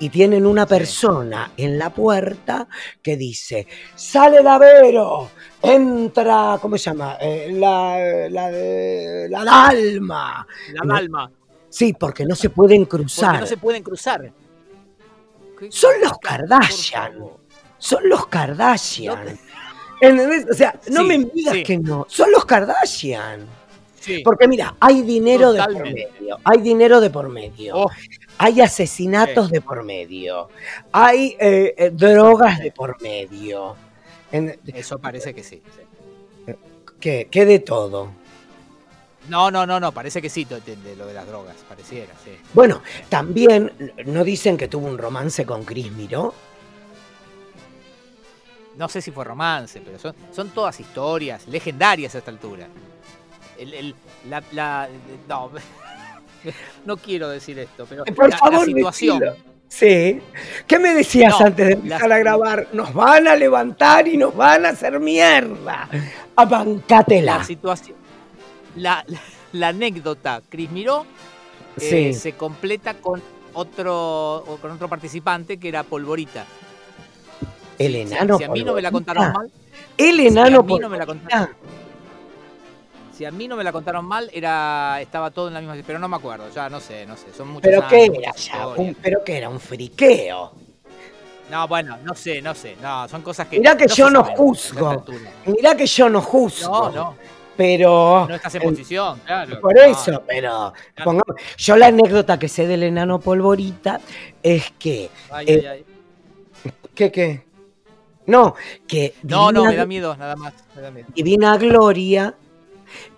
Y 0.00 0.08
tienen 0.08 0.46
una 0.46 0.66
persona 0.66 1.52
en 1.56 1.78
la 1.78 1.90
puerta 1.90 2.66
que 3.00 3.16
dice, 3.16 3.68
sale 3.94 4.42
Lavero, 4.42 5.30
entra, 5.62 6.58
¿cómo 6.60 6.76
se 6.76 6.90
llama? 6.90 7.16
Eh, 7.20 7.50
la, 7.52 8.28
la, 8.28 8.50
de- 8.50 9.28
la 9.30 9.44
Dalma. 9.44 10.46
La 10.72 10.94
Dalma. 10.94 11.30
Sí, 11.68 11.92
porque 11.92 12.24
no 12.26 12.34
se 12.34 12.50
pueden 12.50 12.82
Porque 12.86 13.04
cruzar. 13.04 13.40
no 13.40 13.46
se 13.46 13.56
pueden 13.56 13.82
cruzar. 13.84 14.32
¿Qué- 15.62 15.72
Son 15.72 15.92
los 16.00 16.18
Kardashian. 16.18 17.18
Son 17.78 18.08
los 18.08 18.26
Kardashian. 18.26 19.38
¿Entendés? 20.00 20.46
O 20.50 20.54
sea, 20.54 20.78
no 20.90 21.02
Sí, 21.02 21.06
me 21.08 21.18
digas 21.32 21.54
sí. 21.54 21.62
que 21.62 21.78
no. 21.78 22.06
Son 22.08 22.30
los 22.32 22.44
Kardashian. 22.44 23.46
Sí. 24.00 24.20
Porque 24.24 24.48
mira, 24.48 24.74
hay 24.80 25.02
dinero 25.02 25.52
de 25.52 25.62
por 25.62 25.82
medio. 25.84 26.38
Hay 26.42 26.60
dinero 26.60 27.00
de 27.00 27.10
por 27.10 27.28
medio. 27.28 27.76
Oh, 27.76 27.90
Hay 28.38 28.60
asesinatos 28.60 29.50
de 29.50 29.60
por 29.60 29.84
medio. 29.84 30.48
Hay 30.90 31.36
eh, 31.38 31.74
eh, 31.76 31.90
drogas 31.92 32.58
de 32.58 32.72
por 32.72 33.00
medio. 33.00 33.76
En- 34.32 34.58
eso 34.74 34.98
parece 34.98 35.32
que 35.34 35.44
sí. 35.44 35.62
¿Qué? 36.98 37.28
¿Qué 37.30 37.44
de 37.44 37.58
todo? 37.60 38.10
No, 39.28 39.50
no, 39.50 39.64
no, 39.66 39.78
no, 39.78 39.92
parece 39.92 40.20
que 40.20 40.28
sí, 40.28 40.44
de, 40.44 40.96
lo 40.96 41.06
de 41.06 41.14
las 41.14 41.26
drogas, 41.26 41.54
pareciera, 41.68 42.12
sí. 42.24 42.32
Bueno, 42.52 42.82
también, 43.08 43.92
¿no 44.06 44.24
dicen 44.24 44.56
que 44.56 44.66
tuvo 44.68 44.88
un 44.88 44.98
romance 44.98 45.46
con 45.46 45.64
Cris 45.64 45.92
Miró? 45.92 46.34
No 48.76 48.88
sé 48.88 49.02
si 49.02 49.10
fue 49.10 49.24
romance, 49.24 49.80
pero 49.84 49.98
son, 49.98 50.14
son 50.32 50.48
todas 50.50 50.80
historias 50.80 51.46
legendarias 51.46 52.14
a 52.14 52.18
esta 52.18 52.30
altura. 52.30 52.66
El, 53.58 53.74
el- 53.74 53.94
la, 54.28 54.42
la- 54.52 54.88
no, 55.28 55.50
no 56.86 56.96
quiero 56.96 57.28
decir 57.28 57.58
esto, 57.58 57.86
pero 57.88 58.04
Por 58.06 58.30
la, 58.30 58.36
situación. 58.64 59.18
decilo. 59.20 59.36
Sí. 59.68 60.20
¿Qué 60.66 60.78
me 60.78 60.94
decías 60.94 61.38
No, 61.38 61.46
antes 61.46 61.66
de 61.66 61.72
empezar 61.74 62.00
las- 62.08 62.16
a 62.16 62.18
grabar? 62.18 62.68
Nos 62.72 62.92
van 62.92 63.28
a 63.28 63.36
levantar 63.36 64.08
y 64.08 64.16
nos 64.16 64.34
van 64.34 64.66
a 64.66 64.70
hacer 64.70 64.98
mierda. 65.00 65.88
Abancátela. 66.36 67.38
La 67.38 67.44
situación. 67.44 67.96
La, 68.76 69.04
la- 69.06 69.20
la 69.52 69.68
anécdota, 69.68 70.40
Cris 70.48 70.70
Miró, 70.70 71.04
eh, 71.80 72.12
Sí. 72.12 72.14
se 72.14 72.32
completa 72.32 72.94
con 72.94 73.22
otro, 73.54 74.44
con 74.62 74.70
otro 74.70 74.88
participante 74.88 75.58
que 75.58 75.68
era 75.68 75.82
Polvorita. 75.82 76.44
El 77.78 77.92
Si- 77.92 78.00
enano 78.00 78.38
Si 78.38 78.44
a 78.44 78.48
mí 78.48 78.62
no 78.64 78.74
me 78.74 78.82
la 78.82 78.90
contaron 78.90 79.32
mal, 79.32 79.50
El 79.98 80.16
si 80.16 80.26
enano 80.28 80.60
a 80.60 80.62
mí 80.62 80.78
no 80.78 80.88
me 80.88 80.96
la 80.98 81.06
contaron. 81.06 81.50
Si 83.16 83.26
a 83.26 83.30
mí 83.30 83.46
no 83.46 83.56
me 83.56 83.64
la 83.64 83.72
contaron 83.72 84.04
mal, 84.06 84.30
era 84.32 84.98
estaba 85.00 85.30
todo 85.30 85.48
en 85.48 85.54
la 85.54 85.60
misma. 85.60 85.76
Pero 85.86 85.98
no 85.98 86.08
me 86.08 86.16
acuerdo, 86.16 86.48
ya 86.54 86.68
no 86.70 86.80
sé, 86.80 87.04
no 87.06 87.16
sé. 87.16 87.26
Son 87.36 87.48
muchos 87.48 87.62
¿Pero 87.62 87.86
qué 87.86 88.06
era 88.06 88.34
ya? 88.34 88.66
Un- 88.68 88.94
¿Pero 89.00 89.22
qué 89.22 89.36
era? 89.36 89.48
¿Un 89.50 89.60
friqueo? 89.60 90.52
No, 91.50 91.68
bueno, 91.68 91.98
no 92.02 92.14
sé, 92.14 92.40
no 92.40 92.54
sé. 92.54 92.76
No, 92.80 93.06
son 93.08 93.20
cosas 93.20 93.46
que. 93.48 93.58
Mirá 93.58 93.76
que 93.76 93.86
yo 93.86 94.08
no 94.08 94.24
juzgo. 94.24 95.04
Mirá 95.44 95.76
que 95.76 95.86
yo 95.86 96.08
no 96.08 96.22
juzgo. 96.22 96.90
No, 96.90 96.90
no, 96.90 97.16
Pero. 97.62 98.26
no 98.28 98.34
estás 98.34 98.54
en 98.56 98.62
posición, 98.62 99.20
claro. 99.24 99.60
Por 99.60 99.74
No. 99.74 99.82
eso, 99.82 100.22
pero 100.26 100.72
pongamos- 101.04 101.36
yo 101.56 101.76
la 101.76 101.86
anécdota 101.86 102.38
que 102.38 102.48
sé 102.48 102.66
del 102.66 102.82
enano 102.82 103.20
polvorita 103.20 104.00
es 104.42 104.72
que, 104.78 105.10
Ay, 105.30 105.46
eh, 105.48 105.68
ay, 105.70 105.84
ay. 106.64 106.72
¿qué 106.94 107.12
qué? 107.12 107.44
No, 108.26 108.54
que 108.86 109.14
No, 109.22 109.52
no, 109.52 109.64
me 109.64 109.76
da 109.76 109.86
miedo, 109.86 110.16
nada 110.16 110.34
más. 110.36 110.54
Me 110.74 110.82
da 110.82 110.90
miedo. 110.90 111.06
Divina 111.14 111.56
Gloria 111.56 112.34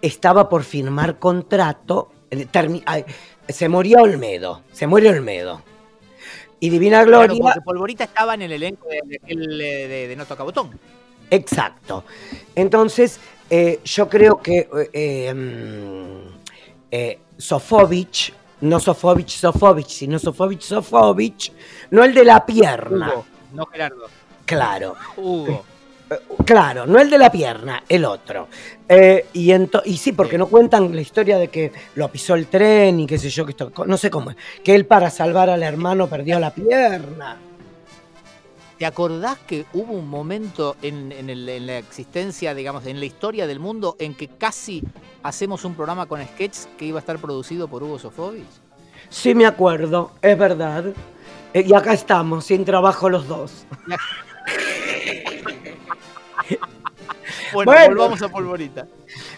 estaba 0.02 0.48
por 0.48 0.62
firmar 0.62 1.18
contrato, 1.18 2.10
eh, 2.30 2.46
termi- 2.50 2.82
ay, 2.86 3.04
se 3.48 3.68
murió 3.68 3.98
Olmedo, 4.02 4.62
se 4.72 4.86
muere 4.86 5.08
Olmedo. 5.08 5.62
Y 6.60 6.68
Divina 6.70 7.04
Claro, 7.04 7.26
Gloria, 7.26 7.42
porque 7.42 7.60
Polvorita 7.62 8.04
estaba 8.04 8.34
en 8.34 8.42
el 8.42 8.52
elenco 8.52 8.88
de, 8.88 9.00
de, 9.04 9.16
aquel, 9.22 9.58
de- 9.58 10.08
de 10.08 10.16
No 10.16 10.24
Toca 10.26 10.42
Botón. 10.44 10.70
exacto. 11.30 12.04
Entonces, 12.54 13.18
eh, 13.50 13.80
yo 13.84 14.08
creo 14.08 14.40
que 14.40 14.58
eh, 14.58 14.90
eh, 14.92 15.34
mm, 15.34 16.38
eh, 16.90 17.18
Sofovich, 17.36 18.32
no 18.62 18.80
Sofovich, 18.80 19.36
Sofovich, 19.38 19.88
sino 19.88 20.18
Sofovich, 20.18 20.62
Sofovich, 20.62 21.52
no 21.90 22.04
el 22.04 22.14
de 22.14 22.24
la 22.24 22.44
pierna, 22.46 23.08
Hugo, 23.12 23.26
no 23.52 23.66
Gerardo. 23.66 24.06
claro. 24.44 24.94
Hugo. 25.16 25.64
Claro, 26.44 26.86
no 26.86 27.00
el 27.00 27.10
de 27.10 27.18
la 27.18 27.32
pierna, 27.32 27.82
el 27.88 28.04
otro. 28.04 28.48
Eh, 28.88 29.26
y, 29.32 29.52
y 29.52 29.96
sí, 29.96 30.12
porque 30.12 30.36
no 30.38 30.46
cuentan 30.46 30.94
la 30.94 31.00
historia 31.00 31.38
de 31.38 31.48
que 31.48 31.72
lo 31.94 32.10
pisó 32.10 32.34
el 32.34 32.46
tren 32.46 33.00
y 33.00 33.06
qué 33.06 33.18
sé 33.18 33.30
yo, 33.30 33.44
que 33.44 33.52
esto, 33.52 33.72
no 33.86 33.96
sé 33.96 34.10
cómo 34.10 34.30
es. 34.30 34.36
Que 34.62 34.74
él 34.74 34.86
para 34.86 35.10
salvar 35.10 35.48
al 35.50 35.62
hermano 35.62 36.06
perdió 36.08 36.38
la 36.38 36.52
pierna. 36.52 37.38
¿Te 38.84 38.88
acordás 38.88 39.38
que 39.38 39.64
hubo 39.72 39.94
un 39.94 40.10
momento 40.10 40.76
en, 40.82 41.10
en 41.10 41.30
el- 41.30 41.48
en 41.48 41.66
la 41.66 41.78
existencia, 41.78 42.54
digamos, 42.54 42.84
en 42.84 43.00
la 43.00 43.06
historia 43.06 43.46
del 43.46 43.58
mundo, 43.58 43.96
en 43.98 44.14
que 44.14 44.28
casi 44.28 44.82
hacemos 45.22 45.64
un 45.64 45.74
programa 45.74 46.04
con 46.04 46.22
sketches 46.22 46.68
que 46.76 46.84
iba 46.84 46.98
a 46.98 47.00
estar 47.00 47.18
producido 47.18 47.66
por 47.66 47.82
Hugo 47.82 47.98
Sofovich? 47.98 48.44
Sí, 49.08 49.34
me 49.34 49.46
acuerdo, 49.46 50.10
es 50.20 50.36
verdad. 50.36 50.84
Eh, 51.54 51.64
y 51.66 51.72
acá 51.72 51.94
estamos, 51.94 52.44
sin 52.44 52.62
trabajo 52.66 53.08
los 53.08 53.26
dos. 53.26 53.64
Bueno, 57.54 57.72
Bueno. 57.72 57.86
volvamos 57.88 58.20
a 58.20 58.28
Polvorita. 58.28 58.86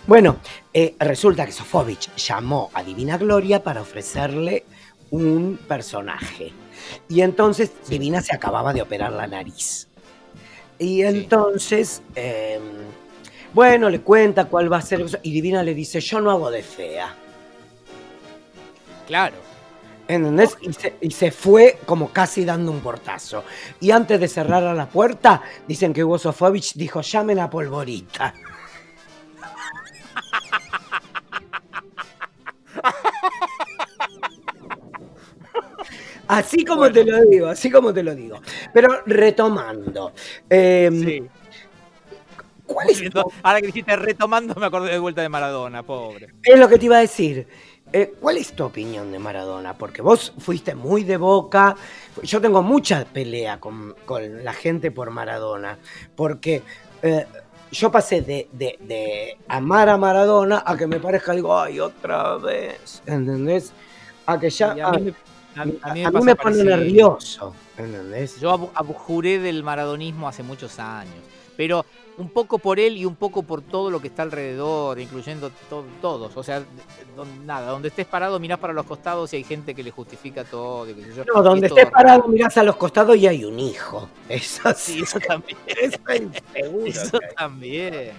Bueno, 0.08 0.38
eh, 0.74 0.96
resulta 0.98 1.46
que 1.46 1.52
Sofovich 1.52 2.12
llamó 2.16 2.72
a 2.74 2.82
Divina 2.82 3.16
Gloria 3.16 3.62
para 3.62 3.80
ofrecerle 3.82 4.64
un 5.10 5.56
personaje. 5.68 6.52
Y 7.08 7.20
entonces 7.20 7.70
Divina 7.88 8.20
se 8.20 8.34
acababa 8.34 8.72
de 8.72 8.82
operar 8.82 9.12
la 9.12 9.26
nariz. 9.26 9.88
Y 10.78 11.02
entonces, 11.02 12.02
eh, 12.14 12.60
bueno, 13.54 13.88
le 13.88 14.00
cuenta 14.00 14.46
cuál 14.46 14.72
va 14.72 14.78
a 14.78 14.82
ser. 14.82 15.04
Y 15.22 15.30
Divina 15.32 15.62
le 15.62 15.74
dice, 15.74 16.00
yo 16.00 16.20
no 16.20 16.30
hago 16.30 16.50
de 16.50 16.62
fea. 16.62 17.14
Claro. 19.06 19.36
¿Entendés? 20.08 20.56
Y 20.60 20.72
se, 20.72 20.94
y 21.00 21.10
se 21.10 21.30
fue 21.32 21.78
como 21.84 22.12
casi 22.12 22.44
dando 22.44 22.70
un 22.70 22.80
portazo. 22.80 23.44
Y 23.80 23.90
antes 23.90 24.20
de 24.20 24.28
cerrar 24.28 24.62
a 24.64 24.74
la 24.74 24.88
puerta, 24.88 25.42
dicen 25.66 25.92
que 25.92 26.04
Hugo 26.04 26.18
Sofovich 26.18 26.74
dijo, 26.74 27.00
llamen 27.00 27.40
a 27.40 27.50
Polvorita. 27.50 28.34
Así 36.28 36.64
como 36.64 36.78
Bueno. 36.80 36.94
te 36.94 37.04
lo 37.04 37.24
digo, 37.26 37.46
así 37.48 37.70
como 37.70 37.92
te 37.94 38.02
lo 38.02 38.14
digo. 38.14 38.40
Pero 38.72 39.02
retomando. 39.06 40.12
eh, 40.50 40.90
Sí. 40.92 41.22
¿Cuál 42.66 42.90
es, 42.90 43.00
Ahora 43.44 43.60
que 43.60 43.66
dijiste 43.68 43.94
retomando, 43.94 44.54
me 44.56 44.66
acordé 44.66 44.90
de 44.90 44.98
vuelta 44.98 45.22
de 45.22 45.28
Maradona, 45.28 45.84
pobre. 45.84 46.34
es 46.42 46.58
lo 46.58 46.68
que 46.68 46.78
te 46.78 46.86
iba 46.86 46.96
a 46.96 47.00
decir? 47.00 47.46
Eh, 47.92 48.14
¿Cuál 48.20 48.38
es 48.38 48.52
tu 48.54 48.64
opinión 48.64 49.12
de 49.12 49.20
Maradona? 49.20 49.74
Porque 49.78 50.02
vos 50.02 50.32
fuiste 50.38 50.74
muy 50.74 51.04
de 51.04 51.16
boca. 51.16 51.76
Yo 52.24 52.40
tengo 52.40 52.62
mucha 52.62 53.04
pelea 53.04 53.60
con, 53.60 53.94
con 54.04 54.42
la 54.44 54.52
gente 54.52 54.90
por 54.90 55.10
Maradona. 55.12 55.78
Porque 56.16 56.62
eh, 57.02 57.24
yo 57.70 57.92
pasé 57.92 58.22
de, 58.22 58.48
de- 58.50 58.76
de 58.80 59.38
amar 59.46 59.88
a 59.88 59.96
Maradona 59.96 60.64
a 60.66 60.76
que 60.76 60.88
me 60.88 60.98
parezca, 60.98 61.32
digo, 61.34 61.56
ay, 61.56 61.78
otra 61.78 62.36
vez. 62.38 63.00
¿Entendés? 63.06 63.72
A 64.26 64.40
que 64.40 64.50
ya. 64.50 64.74
Y 64.76 64.80
a 64.80 64.90
mí 64.90 65.02
me, 65.02 65.14
a- 65.56 65.62
a- 65.62 65.90
a 65.90 65.94
mí 65.94 66.04
a 66.04 66.10
me 66.10 66.18
mí 66.20 66.24
me 66.26 66.36
pone 66.36 66.62
nervioso. 66.64 67.54
¿Entendés? 67.78 68.40
Yo 68.40 68.70
abjuré 68.74 69.38
del 69.38 69.62
maradonismo 69.62 70.28
hace 70.28 70.42
muchos 70.42 70.78
años, 70.78 71.14
pero 71.56 71.84
un 72.18 72.30
poco 72.30 72.58
por 72.58 72.80
él 72.80 72.96
y 72.96 73.04
un 73.04 73.14
poco 73.14 73.42
por 73.42 73.60
todo 73.60 73.90
lo 73.90 74.00
que 74.00 74.08
está 74.08 74.22
alrededor, 74.22 74.98
incluyendo 74.98 75.50
to- 75.68 75.84
todos. 76.00 76.34
O 76.34 76.42
sea, 76.42 76.62
don- 77.14 77.44
nada, 77.46 77.70
donde 77.70 77.88
estés 77.88 78.06
parado 78.06 78.38
mirás 78.40 78.58
para 78.58 78.72
los 78.72 78.86
costados 78.86 79.30
y 79.34 79.36
hay 79.36 79.44
gente 79.44 79.74
que 79.74 79.82
le 79.82 79.90
justifica 79.90 80.42
todo. 80.44 80.86
yo. 80.86 81.24
No, 81.26 81.42
donde 81.42 81.66
es 81.66 81.72
estés 81.72 81.90
parado, 81.90 82.26
mirás 82.28 82.56
a 82.56 82.62
los 82.62 82.76
costados 82.76 83.16
y 83.18 83.26
hay 83.26 83.44
un 83.44 83.58
hijo. 83.58 84.08
Eso 84.30 84.62
Sí, 84.74 85.02
eso 85.02 85.18
también. 85.20 85.58
Eso 85.66 85.98
es 86.08 86.22
seguro. 86.54 86.86
Eso 86.86 87.18
también. 87.36 88.12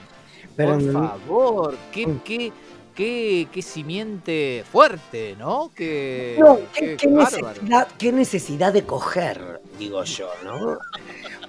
Pero 0.55 0.77
Por 0.77 0.91
favor, 0.93 1.75
qué, 1.91 2.07
Mm. 2.07 2.19
qué, 2.23 2.51
qué, 2.97 3.47
qué 3.51 3.61
simiente 3.61 4.65
fuerte, 4.69 5.35
¿no? 5.37 5.71
Qué, 5.75 6.35
No, 6.39 6.57
qué- 6.57 6.63
¿qué, 6.73 6.85
qué 6.87 6.97
qué 6.97 7.07
bárbaro. 7.07 7.47
necesidad, 7.47 7.87
qué 7.97 8.11
necesidad 8.11 8.73
de 8.73 8.83
coger, 8.83 9.61
digo 9.79 10.03
yo, 10.03 10.29
¿no? 10.43 10.79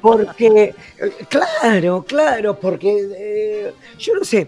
Porque, 0.00 0.74
claro, 1.28 2.04
claro, 2.06 2.60
porque 2.60 3.08
eh, 3.16 3.74
yo 3.98 4.14
no 4.14 4.24
sé, 4.24 4.46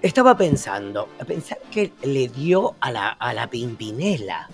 estaba 0.00 0.34
pensando, 0.36 1.08
pensar 1.26 1.58
que 1.70 1.92
le 2.04 2.28
dio 2.28 2.76
a 2.80 2.90
la, 2.90 3.08
a 3.10 3.34
la 3.34 3.50
Pimpinela. 3.50 4.48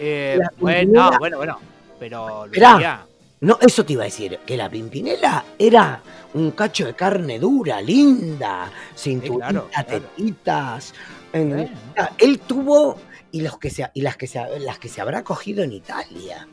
Eh, 0.00 0.36
La 0.40 0.50
bueno, 0.58 0.80
Pimpinela- 1.10 1.18
bueno, 1.20 1.36
bueno. 1.36 1.58
Pero 2.00 2.46
Esperá. 2.46 3.06
No, 3.42 3.58
eso 3.60 3.84
te 3.84 3.94
iba 3.94 4.02
a 4.02 4.04
decir, 4.04 4.38
que 4.46 4.56
la 4.56 4.70
Pimpinela 4.70 5.44
era 5.58 6.00
un 6.34 6.52
cacho 6.52 6.86
de 6.86 6.94
carne 6.94 7.40
dura, 7.40 7.80
linda, 7.82 8.70
cinturita, 8.96 9.48
claro, 9.48 9.68
claro. 9.68 9.88
tetitas. 10.16 10.94
en- 11.32 11.70
Él 12.18 12.38
tuvo 12.38 12.96
y 13.32 13.40
los 13.40 13.58
que 13.58 13.68
se, 13.68 13.90
y 13.94 14.02
las 14.02 14.16
que 14.16 14.28
se, 14.28 14.60
las 14.60 14.78
que 14.78 14.88
se 14.88 15.00
habrá 15.00 15.24
cogido 15.24 15.64
en 15.64 15.72
Italia. 15.72 16.46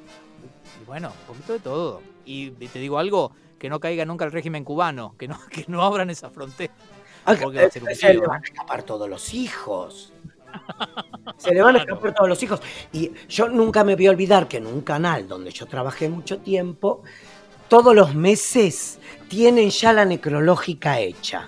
Bueno, 0.88 1.10
un 1.22 1.28
poquito 1.28 1.54
de 1.54 1.60
todo. 1.60 2.02
Y 2.26 2.50
te 2.52 2.80
digo 2.80 2.98
algo, 2.98 3.34
que 3.60 3.70
no 3.70 3.80
caiga 3.80 4.04
nunca 4.06 4.26
el 4.26 4.32
régimen 4.32 4.64
cubano, 4.64 5.14
que 5.20 5.28
no, 5.28 5.38
que 5.52 5.66
no 5.68 5.84
abran 5.84 6.10
esa 6.10 6.32
frontera. 6.32 6.74
Porque 7.24 7.60
va 7.60 7.68
a 7.68 7.70
ser 7.70 7.84
un 7.84 7.94
se 7.96 8.08
le 8.08 8.14
lío, 8.16 8.28
van 8.28 8.42
a 8.42 8.46
escapar 8.46 8.82
todos 8.82 9.08
los 9.08 9.34
hijos. 9.36 10.12
Se 11.38 11.54
le 11.54 11.62
van 11.62 11.76
a 11.76 11.80
Claro. 11.80 11.94
escapar 11.96 12.14
todos 12.16 12.30
los 12.30 12.44
hijos. 12.44 12.62
Y 12.92 13.12
yo 13.30 13.48
nunca 13.50 13.84
me 13.84 13.96
voy 13.96 14.08
a 14.08 14.12
olvidar 14.12 14.48
que 14.48 14.58
en 14.58 14.68
un 14.68 14.82
canal 14.82 15.28
donde 15.28 15.52
yo 15.52 15.66
trabajé 15.66 16.10
mucho 16.10 16.40
tiempo, 16.40 17.04
todos 17.68 17.96
los 17.96 18.16
meses 18.16 19.00
tienen 19.28 19.70
ya 19.70 19.94
la 19.94 20.06
necrológica 20.06 21.00
hecha. 21.00 21.48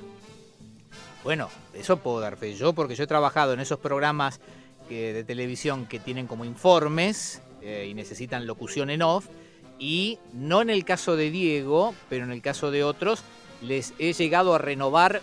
Bueno, 1.24 1.50
eso 1.74 1.98
puedo 1.98 2.20
dar 2.20 2.38
fe 2.38 2.56
yo, 2.56 2.74
porque 2.74 2.96
yo 2.96 3.04
he 3.04 3.08
trabajado 3.08 3.54
en 3.54 3.60
esos 3.60 3.80
programas 3.80 4.40
que- 4.88 5.14
de 5.14 5.24
televisión 5.24 5.86
que 5.86 6.00
tienen 6.00 6.28
como 6.28 6.46
informes 6.46 7.42
eh, 7.64 7.88
y 7.90 7.94
necesitan 7.94 8.48
locución 8.48 8.90
en 8.90 9.02
off. 9.04 9.28
Y 9.78 10.18
no 10.34 10.62
en 10.62 10.70
el 10.72 10.84
caso 10.86 11.16
de 11.16 11.30
Diego, 11.32 11.94
pero 12.10 12.24
en 12.24 12.32
el 12.32 12.42
caso 12.42 12.72
de 12.72 12.84
otros, 12.84 13.24
les 13.62 13.94
he 14.00 14.14
llegado 14.14 14.54
a 14.56 14.58
renovar 14.58 15.22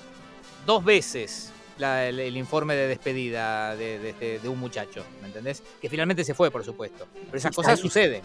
dos 0.67 0.85
veces 0.85 1.53
la- 1.79 2.07
el, 2.07 2.19
el 2.21 2.37
informe 2.37 2.75
de 2.75 2.87
despedida 2.89 3.75
de, 3.77 3.99
de- 3.99 4.13
de- 4.15 4.39
de 4.39 4.49
un 4.49 4.59
muchacho, 4.59 5.05
¿me 5.21 5.29
entendés? 5.29 5.63
Que 5.81 5.89
finalmente 5.89 6.25
se 6.25 6.35
fue, 6.35 6.51
por 6.51 6.65
supuesto. 6.65 7.07
Pero 7.27 7.39
esas 7.39 7.55
cosas 7.55 7.79
suceden. 7.79 8.23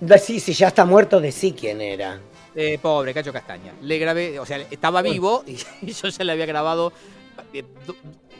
Decí, 0.00 0.40
si 0.40 0.52
ya 0.52 0.68
está 0.68 0.84
muerto, 0.84 1.20
decí 1.20 1.52
quién 1.52 1.80
era. 1.80 2.20
Eh, 2.54 2.78
pobre 2.80 3.12
Cacho 3.14 3.32
Castaña. 3.32 3.72
Le 3.82 3.98
grabé, 3.98 4.38
o 4.38 4.46
sea, 4.46 4.58
estaba 4.70 5.02
vivo 5.02 5.44
y, 5.82 5.92
yo 5.92 6.08
ya 6.08 6.24
le 6.24 6.32
había 6.32 6.46
grabado. 6.46 6.92
eh, 7.52 7.64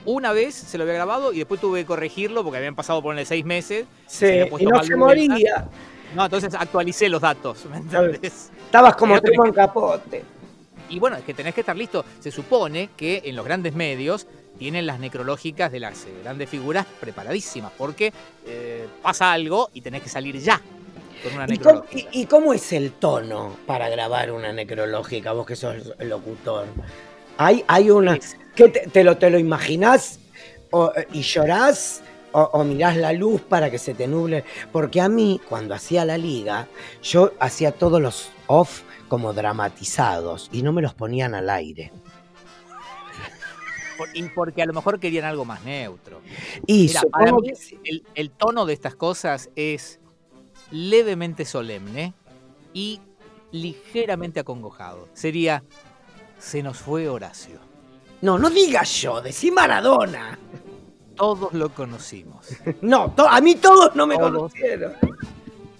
Una 0.05 0.33
vez 0.33 0.55
se 0.55 0.79
lo 0.79 0.85
había 0.85 0.95
grabado 0.95 1.33
y 1.33 1.39
después 1.39 1.61
tuve 1.61 1.81
que 1.81 1.87
corregirlo 1.87 2.43
porque 2.43 2.59
habían 2.59 2.75
pasado 2.75 3.03
por 3.03 3.23
seis 3.27 3.45
meses. 3.45 3.87
Sí, 4.07 4.25
había 4.27 4.47
y 4.59 4.65
no 4.67 4.83
se 4.83 4.91
de 4.91 4.97
moría. 4.97 5.69
No, 6.15 6.25
entonces 6.25 6.55
actualicé 6.55 7.09
los 7.09 7.21
datos, 7.21 7.65
¿me 7.67 7.79
entendés? 7.79 8.51
Estabas 8.67 8.97
como 8.97 9.21
tenés 9.21 9.35
Truman 9.37 9.53
Capote. 9.53 10.23
Y 10.89 11.01
bueno, 11.01 11.17
es 11.17 11.25
que 11.25 11.35
tenés 11.35 11.53
que 11.53 11.61
estar 11.63 11.77
listo. 11.77 12.05
Se 12.21 12.31
supone 12.31 12.91
que 12.97 13.23
en 13.25 13.35
los 13.35 13.45
grandes 13.45 13.75
medios 13.75 14.27
tienen 14.59 14.87
las 14.87 14.99
necrológicas 15.01 15.71
de 15.73 15.81
las 15.81 16.05
eh, 16.05 16.09
grandes 16.23 16.49
figuras 16.49 16.87
preparadísimas 17.01 17.73
porque 17.77 18.13
eh, 18.47 18.87
pasa 19.03 19.33
algo 19.33 19.71
y 19.75 19.81
tenés 19.81 20.03
que 20.03 20.09
salir 20.09 20.39
ya 20.39 20.61
con 21.23 21.35
una 21.35 21.45
¿Y 21.45 21.59
cómo, 21.59 21.81
necrológica. 21.81 22.11
y- 22.13 22.21
y 22.23 22.27
cómo 22.27 22.53
es 22.55 22.73
el 22.73 22.93
tono 22.93 23.57
para 23.67 23.89
grabar 23.89 24.31
una 24.33 24.53
necrológica, 24.53 25.33
vos 25.33 25.47
que 25.47 25.57
sos 25.57 25.77
locutor? 26.01 26.67
Hay, 27.39 27.65
hay 27.69 27.91
una. 27.91 28.17
Es- 28.17 28.37
¿Qué 28.55 28.69
te, 28.69 28.81
te 28.89 29.05
lo, 29.05 29.17
te 29.19 29.29
lo 29.31 29.39
imaginás 29.39 30.19
o- 30.71 30.93
y 31.13 31.21
llorás 31.23 32.01
o, 32.33 32.41
o 32.41 32.65
mirás 32.65 32.97
la 32.97 33.13
luz 33.13 33.43
para 33.43 33.71
que 33.71 33.79
se 33.79 33.93
te 33.95 34.07
nuble? 34.07 34.45
Porque 34.73 35.01
a 35.03 35.09
mí, 35.09 35.41
cuando 35.49 35.75
hacía 35.75 36.05
la 36.07 36.17
liga, 36.17 36.67
yo 37.03 37.33
hacía 37.39 37.73
todos 37.73 38.01
los 38.01 38.31
off 38.47 38.83
como 39.09 39.33
dramatizados 39.35 40.49
y 40.53 40.63
no 40.63 40.73
me 40.73 40.81
los 40.83 40.95
ponían 40.95 41.35
al 41.35 41.51
aire. 41.51 41.93
Por- 43.97 44.09
y 44.15 44.23
porque 44.31 44.63
a 44.63 44.67
lo 44.67 44.73
mejor 44.73 44.99
querían 45.01 45.25
algo 45.25 45.45
más 45.45 45.65
neutro. 45.65 46.21
Y 46.67 46.89
Mira, 46.89 47.03
para 47.11 47.33
mí 47.33 47.53
el, 47.85 48.05
el 48.15 48.31
tono 48.31 48.67
de 48.67 48.73
estas 48.73 48.95
cosas 48.95 49.51
es 49.57 50.01
levemente 50.71 51.45
solemne 51.45 52.15
y 52.73 53.01
ligeramente 53.53 54.41
acongojado. 54.41 55.09
Sería, 55.15 55.63
se 56.39 56.63
nos 56.63 56.79
fue 56.79 57.09
Horacio. 57.09 57.59
No, 58.23 58.39
no 58.39 58.51
digas 58.51 58.91
yo, 59.03 59.21
decí 59.21 59.51
Maradona. 59.51 60.39
Todos 61.15 61.55
lo 61.55 61.71
conocimos, 61.71 62.47
No, 62.83 63.11
to- 63.13 63.27
a 63.29 63.41
mí 63.41 63.55
todos 63.55 63.95
no 63.97 64.07
me 64.07 64.17
Todos. 64.19 64.33
conocieron. 64.53 64.93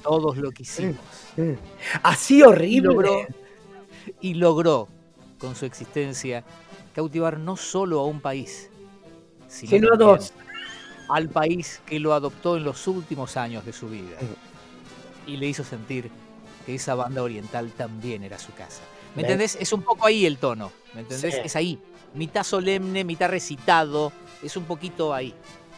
todos 0.03 0.37
lo 0.39 0.51
quisimos. 0.51 0.97
Así 2.03 2.39
Y 2.39 2.43
horrible. 2.43 2.89
logró, 2.89 3.27
y 4.21 4.35
logró, 4.35 4.89
con 5.39 5.55
su 5.55 5.67
existencia, 5.67 6.43
cautivar 6.97 7.39
no 7.39 7.57
solo 7.57 8.01
a 8.01 8.07
un 8.07 8.21
país, 8.21 8.71
sino, 9.49 9.71
Sino 9.71 9.93
a 9.93 9.97
dos. 9.97 10.33
al 11.11 11.29
país 11.29 11.81
que 11.87 12.01
lo 12.01 12.15
adoptó 12.15 12.57
en 12.57 12.65
los 12.65 12.89
últimos 12.89 13.37
años 13.37 13.65
de 13.65 13.73
su 13.73 13.89
vida 13.89 14.17
y 15.27 15.37
le 15.37 15.47
hizo 15.47 15.63
sentir 15.63 16.11
que 16.65 16.75
esa 16.75 16.95
banda 16.97 17.23
oriental 17.23 17.71
también 17.77 18.25
era 18.25 18.39
su 18.39 18.53
casa. 18.55 18.81
¿Me 19.15 19.23
¿Ves? 19.23 19.31
entendés? 19.31 19.59
Es 19.61 19.73
un 19.73 19.83
poco 19.83 20.07
ahí 20.07 20.27
el 20.27 20.39
tono, 20.39 20.73
¿me 20.95 21.03
entendés? 21.03 21.35
Sí. 21.35 21.41
Es 21.45 21.55
ahí, 21.55 21.79
mitad 22.15 22.43
solemne, 22.43 23.05
mitad 23.05 23.29
recitado, 23.29 24.13
es 24.43 24.57
un 24.57 24.65
poquito 24.65 25.15
ahí. 25.15 25.33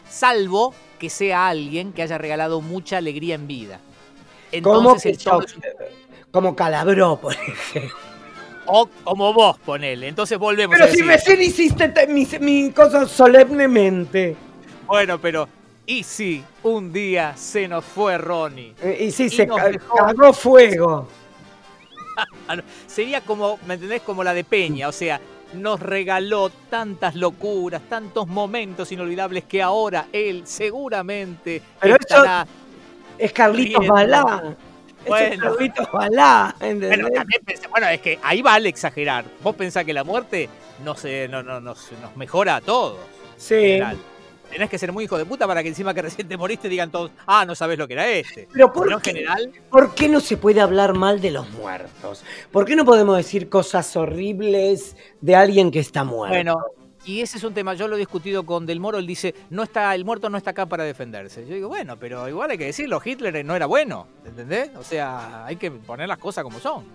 Salvo 0.09 0.73
que 0.97 1.09
sea 1.09 1.47
alguien 1.49 1.93
que 1.93 2.01
haya 2.01 2.17
regalado 2.17 2.61
mucha 2.61 2.97
alegría 2.97 3.35
en 3.35 3.45
vida. 3.45 3.79
Entonces 4.51 5.03
que 5.03 5.09
el 5.09 5.17
tono 5.19 5.41
yo- 5.41 5.45
es 5.45 5.55
un- 5.55 5.63
como 6.31 6.55
Calabró, 6.55 7.17
por 7.19 7.33
ejemplo. 7.33 7.95
O 8.71 8.87
como 9.03 9.33
vos, 9.33 9.57
ponele. 9.59 10.07
Entonces 10.07 10.37
volvemos 10.37 10.73
Pero 10.75 10.85
a 10.85 10.87
si 10.91 10.97
decir, 11.01 11.07
recién 11.07 11.41
hiciste 11.41 11.89
te- 11.89 12.07
mi, 12.07 12.27
mi 12.39 12.71
cosa 12.71 13.05
solemnemente. 13.07 14.35
bueno, 14.85 15.19
pero 15.19 15.47
¿y 15.85 16.03
si 16.03 16.43
un 16.63 16.91
día 16.93 17.35
se 17.35 17.67
nos 17.67 17.83
fue 17.85 18.17
Ronnie? 18.17 18.73
Eh, 18.81 19.05
Y 19.07 19.11
sí, 19.11 19.23
Y 19.25 19.29
se 19.29 19.47
ca- 19.47 19.69
dejó- 19.69 19.95
cagó 19.95 20.33
fuego. 20.33 21.07
Sería 22.87 23.21
como, 23.21 23.59
¿me 23.65 23.75
entendés? 23.75 24.01
Como 24.01 24.23
la 24.23 24.33
de 24.33 24.43
Peña, 24.43 24.87
o 24.87 24.91
sea, 24.91 25.19
nos 25.53 25.79
regaló 25.79 26.49
tantas 26.69 27.15
locuras, 27.15 27.81
tantos 27.89 28.27
momentos 28.27 28.91
inolvidables 28.91 29.45
que 29.45 29.61
ahora 29.63 30.07
él 30.11 30.43
seguramente 30.45 31.61
Pero 31.79 31.95
estará... 31.95 32.45
Es 33.17 33.33
Carlitos. 33.33 33.85
Balá. 33.87 34.55
Bueno. 35.07 35.55
Bueno, 36.59 37.09
también 37.09 37.41
pensé- 37.45 37.67
bueno, 37.69 37.87
es 37.87 38.01
que 38.01 38.19
ahí 38.23 38.41
vale 38.41 38.69
exagerar. 38.69 39.25
Vos 39.41 39.55
pensás 39.55 39.85
que 39.85 39.93
la 39.93 40.03
muerte 40.03 40.49
nos, 40.83 41.03
eh, 41.05 41.27
no, 41.29 41.41
no, 41.43 41.59
nos, 41.59 41.91
nos 42.01 42.15
mejora 42.15 42.57
a 42.57 42.61
todos. 42.61 42.97
sí. 43.37 43.79
Tenés 44.51 44.67
que 44.71 44.79
ser 44.79 44.91
muy 44.91 45.03
hijo 45.03 45.15
de 45.15 45.25
puta 45.25 45.45
para 45.45 45.61
que 45.61 45.69
encima 45.69 45.93
que 45.93 46.01
recién 46.01 46.27
te 46.27 46.35
moriste 46.35 46.67
digan 46.67 46.89
todos, 46.89 47.11
ah, 47.27 47.45
no 47.45 47.53
sabés 47.53 47.77
lo 47.77 47.87
que 47.87 47.93
era 47.93 48.07
este. 48.07 48.47
Pero 48.51 48.73
¿por 48.73 48.85
Pero 48.87 48.95
en 48.97 49.01
qué? 49.03 49.11
general, 49.11 49.51
¿Por 49.69 49.93
qué 49.93 50.09
no 50.09 50.19
se 50.19 50.37
puede 50.37 50.59
hablar 50.59 50.95
mal 50.95 51.21
de 51.21 51.29
los 51.29 51.47
muertos? 51.51 52.23
¿Por 52.51 52.65
qué 52.65 52.75
no 52.75 52.83
podemos 52.83 53.15
decir 53.15 53.47
cosas 53.47 53.95
horribles 53.95 54.95
de 55.21 55.35
alguien 55.35 55.69
que 55.69 55.77
está 55.77 56.03
muerto? 56.03 56.33
bueno, 56.33 56.57
y 57.05 57.21
ese 57.21 57.37
es 57.37 57.43
un 57.43 57.53
tema, 57.53 57.73
yo 57.73 57.87
lo 57.87 57.95
he 57.95 57.99
discutido 57.99 58.45
con 58.45 58.65
Del 58.65 58.79
Moro, 58.79 58.97
él 58.97 59.07
dice, 59.07 59.33
no 59.49 59.63
está, 59.63 59.95
el 59.95 60.05
muerto 60.05 60.29
no 60.29 60.37
está 60.37 60.51
acá 60.51 60.65
para 60.65 60.83
defenderse. 60.83 61.45
Yo 61.47 61.55
digo, 61.55 61.67
bueno, 61.67 61.97
pero 61.97 62.27
igual 62.27 62.51
hay 62.51 62.57
que 62.57 62.65
decirlo, 62.65 63.01
Hitler 63.03 63.43
no 63.45 63.55
era 63.55 63.65
bueno, 63.65 64.07
¿entendés? 64.25 64.71
O 64.75 64.83
sea, 64.83 65.45
hay 65.45 65.55
que 65.55 65.71
poner 65.71 66.07
las 66.07 66.17
cosas 66.17 66.43
como 66.43 66.59
son. 66.59 66.85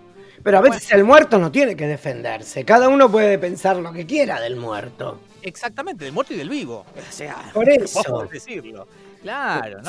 Pero 0.43 0.57
a 0.57 0.61
veces 0.61 0.91
el 0.91 1.03
muerto 1.03 1.39
no 1.39 1.51
tiene 1.51 1.75
que 1.75 1.87
defenderse. 1.87 2.65
Cada 2.65 2.89
uno 2.89 3.09
puede 3.09 3.39
pensar 3.39 3.77
lo 3.77 3.91
que 3.91 4.05
quiera 4.05 4.39
del 4.39 4.57
muerto. 4.57 5.19
Exactamente, 5.41 6.05
del 6.05 6.13
muerto 6.13 6.33
y 6.33 6.37
del 6.37 6.49
vivo. 6.49 6.85
O 6.95 7.11
sea, 7.11 7.49
Por 7.53 7.69
eso. 7.69 8.27
decirlo. 8.31 8.87
Claro, 9.21 9.79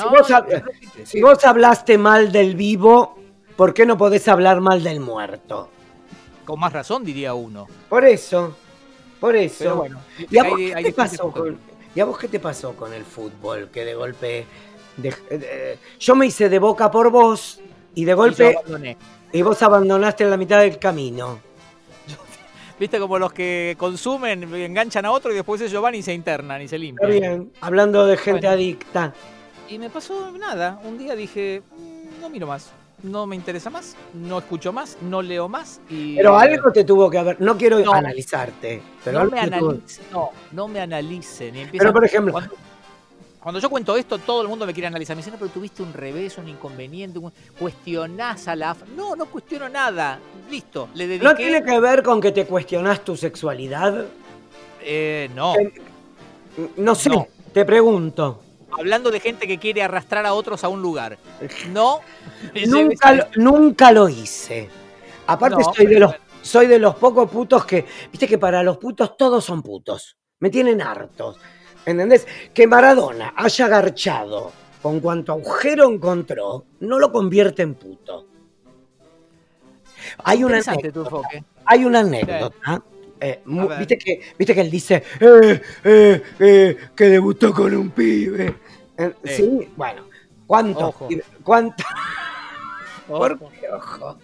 Si 0.95 1.05
Si 1.05 1.21
vos 1.21 1.45
hablaste 1.45 1.97
mal 1.97 2.31
del 2.31 2.55
vivo, 2.55 3.19
¿por 3.55 3.73
qué 3.73 3.85
no 3.85 3.97
podés 3.97 4.27
hablar 4.27 4.61
mal 4.61 4.83
del 4.83 4.99
muerto? 4.99 5.69
Con 6.43 6.59
más 6.59 6.73
razón 6.73 7.03
diría 7.03 7.33
uno. 7.33 7.67
Por 7.89 8.05
eso, 8.05 8.55
por 9.19 9.35
eso. 9.35 9.57
Pero 9.59 9.75
bueno, 9.77 9.99
¿Y 10.29 10.37
a 10.37 10.43
vos 10.43 10.59
hay 10.59 10.83
qué 10.83 10.89
te 10.91 10.93
pasó 10.93 11.31
con, 11.31 11.57
¿y 11.95 11.99
a 11.99 12.05
vos 12.05 12.17
qué 12.17 12.27
te 12.27 12.39
pasó 12.39 12.73
con 12.75 12.93
el 12.93 13.03
fútbol? 13.05 13.69
Que 13.71 13.85
de 13.85 13.95
golpe... 13.95 14.45
de- 14.97 15.15
eh, 15.29 15.77
yo 15.99 16.15
me 16.15 16.25
hice 16.25 16.49
de 16.49 16.59
boca 16.59 16.89
por 16.91 17.09
vos 17.11 17.59
y 17.95 18.05
de 18.05 18.13
golpe 18.13 18.55
y 19.31 19.41
vos 19.41 19.61
abandonaste 19.61 20.23
en 20.23 20.29
la 20.29 20.37
mitad 20.37 20.59
del 20.59 20.77
camino. 20.79 21.39
Viste 22.79 22.99
como 22.99 23.17
los 23.19 23.33
que 23.33 23.75
consumen, 23.77 24.53
enganchan 24.53 25.05
a 25.05 25.11
otro 25.11 25.31
y 25.31 25.35
después 25.35 25.59
ellos 25.61 25.81
van 25.81 25.95
y 25.95 26.01
se 26.03 26.13
internan 26.13 26.61
y 26.61 26.67
se 26.67 26.75
Está 26.75 26.83
limpian. 26.85 27.09
bien, 27.11 27.51
hablando 27.61 28.05
de 28.05 28.17
gente 28.17 28.41
Bueno. 28.41 28.49
adicta. 28.53 29.13
Y 29.69 29.79
me 29.79 29.89
pasó 29.89 30.31
nada. 30.31 30.79
Un 30.85 30.97
día 30.97 31.15
dije, 31.15 31.61
"Mm, 31.77 32.21
no 32.21 32.29
miro 32.29 32.47
más, 32.47 32.71
no 33.03 33.27
me 33.27 33.35
interesa 33.35 33.69
más, 33.69 33.95
no 34.13 34.39
escucho 34.39 34.73
más, 34.73 34.97
no 35.01 35.21
leo 35.21 35.47
más. 35.47 35.79
Y, 35.89 36.15
Pero 36.15 36.37
algo 36.37 36.71
te 36.71 36.83
tuvo 36.83 37.09
que 37.09 37.17
haber. 37.19 37.39
No 37.41 37.57
quiero 37.57 37.79
No. 37.79 37.93
analizarte, 37.93 38.81
pero 39.03 39.23
no 39.25 39.31
me 39.31 39.41
te 39.49 39.57
tuvo- 39.57 39.79
no, 40.11 40.29
no 40.51 40.67
me 40.67 40.79
analicen. 40.79 41.55
Y 41.55 41.65
Pero 41.77 41.93
por 41.93 42.03
ejemplo, 42.05 42.31
cuando, 42.33 42.55
cuando 43.39 43.59
yo 43.59 43.69
cuento 43.69 43.95
esto, 43.95 44.17
todo 44.17 44.41
el 44.41 44.47
mundo 44.47 44.65
me 44.65 44.73
quiere 44.73 44.87
analizar. 44.87 45.15
Me 45.15 45.19
dicen, 45.21 45.33
no, 45.33 45.39
pero 45.39 45.51
tuviste 45.51 45.83
un 45.83 45.93
revés, 45.93 46.37
un 46.37 46.47
inconveniente, 46.49 47.19
un- 47.19 47.31
cuestionás 47.59 48.47
a 48.47 48.55
la... 48.55 48.71
AFA". 48.71 48.85
No, 48.95 49.15
no 49.15 49.25
cuestiono 49.27 49.69
nada. 49.69 50.19
Listo, 50.49 50.89
le 50.95 51.07
dediqué... 51.07 51.23
¿no 51.25 51.35
tiene 51.35 51.63
que 51.63 51.79
ver 51.79 52.01
con 52.03 52.19
que 52.19 52.31
te 52.31 52.45
cuestionás 52.45 53.05
tu 53.05 53.15
sexualidad? 53.15 54.05
Eh, 54.81 55.29
no. 55.35 55.53
Que- 55.53 55.81
No 56.77 56.95
sé, 56.95 57.09
No. 57.09 57.27
te 57.53 57.63
pregunto. 57.63 58.41
Hablando 58.71 59.11
de 59.11 59.19
gente 59.19 59.47
que 59.47 59.57
quiere 59.57 59.81
arrastrar 59.83 60.25
a 60.25 60.33
otros 60.33 60.63
a 60.63 60.69
un 60.69 60.81
lugar. 60.81 61.17
No. 61.71 62.01
Nunca, 62.67 63.13
lo- 63.13 63.25
nunca 63.35 63.91
lo 63.91 64.09
hice. 64.09 64.69
Aparte 65.27 65.61
No, 65.63 65.73
soy 65.73 65.85
de 65.87 65.99
los 65.99 66.15
soy 66.41 66.67
de 66.67 66.79
los 66.79 66.95
pocos 66.95 67.29
putos 67.29 67.65
que, 67.65 67.85
viste 68.09 68.25
que 68.27 68.37
para 68.37 68.63
los 68.63 68.77
putos 68.77 69.17
todos 69.17 69.43
son 69.43 69.61
putos. 69.61 70.17
Me 70.39 70.49
tienen 70.49 70.81
hartos. 70.81 71.37
¿Entendés? 71.85 72.25
Que 72.53 72.67
Maradona 72.67 73.33
haya 73.35 73.67
garchado 73.67 74.51
con 74.81 74.99
cuanto 75.01 75.33
agujero 75.33 75.89
encontró, 75.89 76.65
no 76.81 76.99
lo 76.99 77.11
convierte 77.11 77.63
en 77.63 77.75
puto. 77.75 78.27
Hay 80.23 80.43
una 80.43 80.59
anécdota, 80.59 81.27
hay 81.65 81.83
una 81.85 81.99
anécdota. 81.99 82.83
Eh, 83.19 83.41
viste, 83.77 83.97
que, 83.97 84.21
viste 84.37 84.53
que 84.53 84.61
él 84.61 84.71
dice 84.71 85.03
eh, 85.19 85.61
eh, 85.83 86.21
eh, 86.39 86.77
que 86.95 87.05
debutó 87.05 87.53
con 87.53 87.73
un 87.75 87.89
pibe. 87.91 88.55
Sí. 89.25 89.33
sí. 89.35 89.69
bueno. 89.75 90.07
¿Cuántos? 90.45 90.95
¿Cuántos? 91.43 91.85
¿Por 93.07 93.37
qué 93.51 93.69
ojo? 93.69 94.17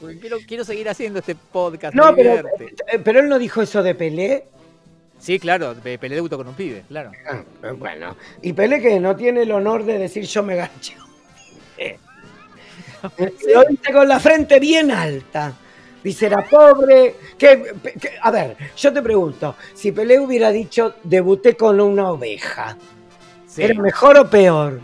porque 0.00 0.18
quiero, 0.18 0.36
quiero 0.46 0.64
seguir 0.64 0.88
haciendo 0.88 1.18
este 1.20 1.34
podcast. 1.34 1.94
No, 1.94 2.14
pero, 2.14 2.46
pero 3.02 3.20
él 3.20 3.28
no 3.28 3.38
dijo 3.38 3.62
eso 3.62 3.82
de 3.82 3.94
Pelé. 3.94 4.44
Sí, 5.18 5.38
claro, 5.38 5.74
pe- 5.82 5.98
Pelé 5.98 6.16
debutó 6.16 6.36
con 6.36 6.46
un 6.46 6.54
pibe, 6.54 6.84
claro. 6.88 7.10
Ah, 7.26 7.72
Bueno, 7.72 8.16
y 8.42 8.52
Pelé 8.52 8.80
que 8.82 9.00
no 9.00 9.16
tiene 9.16 9.42
el 9.42 9.52
honor 9.52 9.84
de 9.84 9.98
decir 9.98 10.24
yo 10.24 10.42
me 10.42 10.56
gancho. 10.56 10.92
Lo 13.54 13.64
dice 13.64 13.92
con 13.92 14.08
la 14.08 14.18
frente 14.20 14.58
bien 14.60 14.90
alta. 14.90 15.54
Dice, 16.04 16.26
era 16.26 16.46
pobre. 16.48 17.16
que- 17.38 17.74
que- 18.00 18.10
a 18.22 18.30
ver, 18.30 18.56
yo 18.76 18.92
te 18.92 19.02
pregunto, 19.02 19.56
si 19.74 19.90
Pelé 19.90 20.20
hubiera 20.20 20.50
dicho 20.50 20.94
debuté 21.02 21.56
con 21.56 21.80
una 21.80 22.10
oveja, 22.12 22.76
Sí. 23.46 23.62
¿era 23.62 23.74
mejor 23.80 24.18
o 24.18 24.28
peor? 24.30 24.80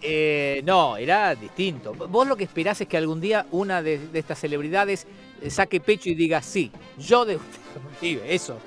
Eh, 0.00 0.62
no, 0.64 0.96
era 0.96 1.34
distinto. 1.34 1.92
Vos 1.94 2.26
lo 2.28 2.36
que 2.36 2.44
esperás 2.44 2.80
es 2.80 2.86
que 2.86 2.96
algún 2.96 3.20
día 3.20 3.46
una 3.50 3.82
de, 3.82 3.98
de 3.98 4.18
estas 4.18 4.38
celebridades 4.38 5.06
eh, 5.42 5.50
saque 5.50 5.80
pecho 5.80 6.08
y 6.10 6.14
diga, 6.14 6.40
sí, 6.42 6.70
yo 6.98 7.24
debuté 7.24 7.58
con 7.74 8.20
eso. 8.30 8.58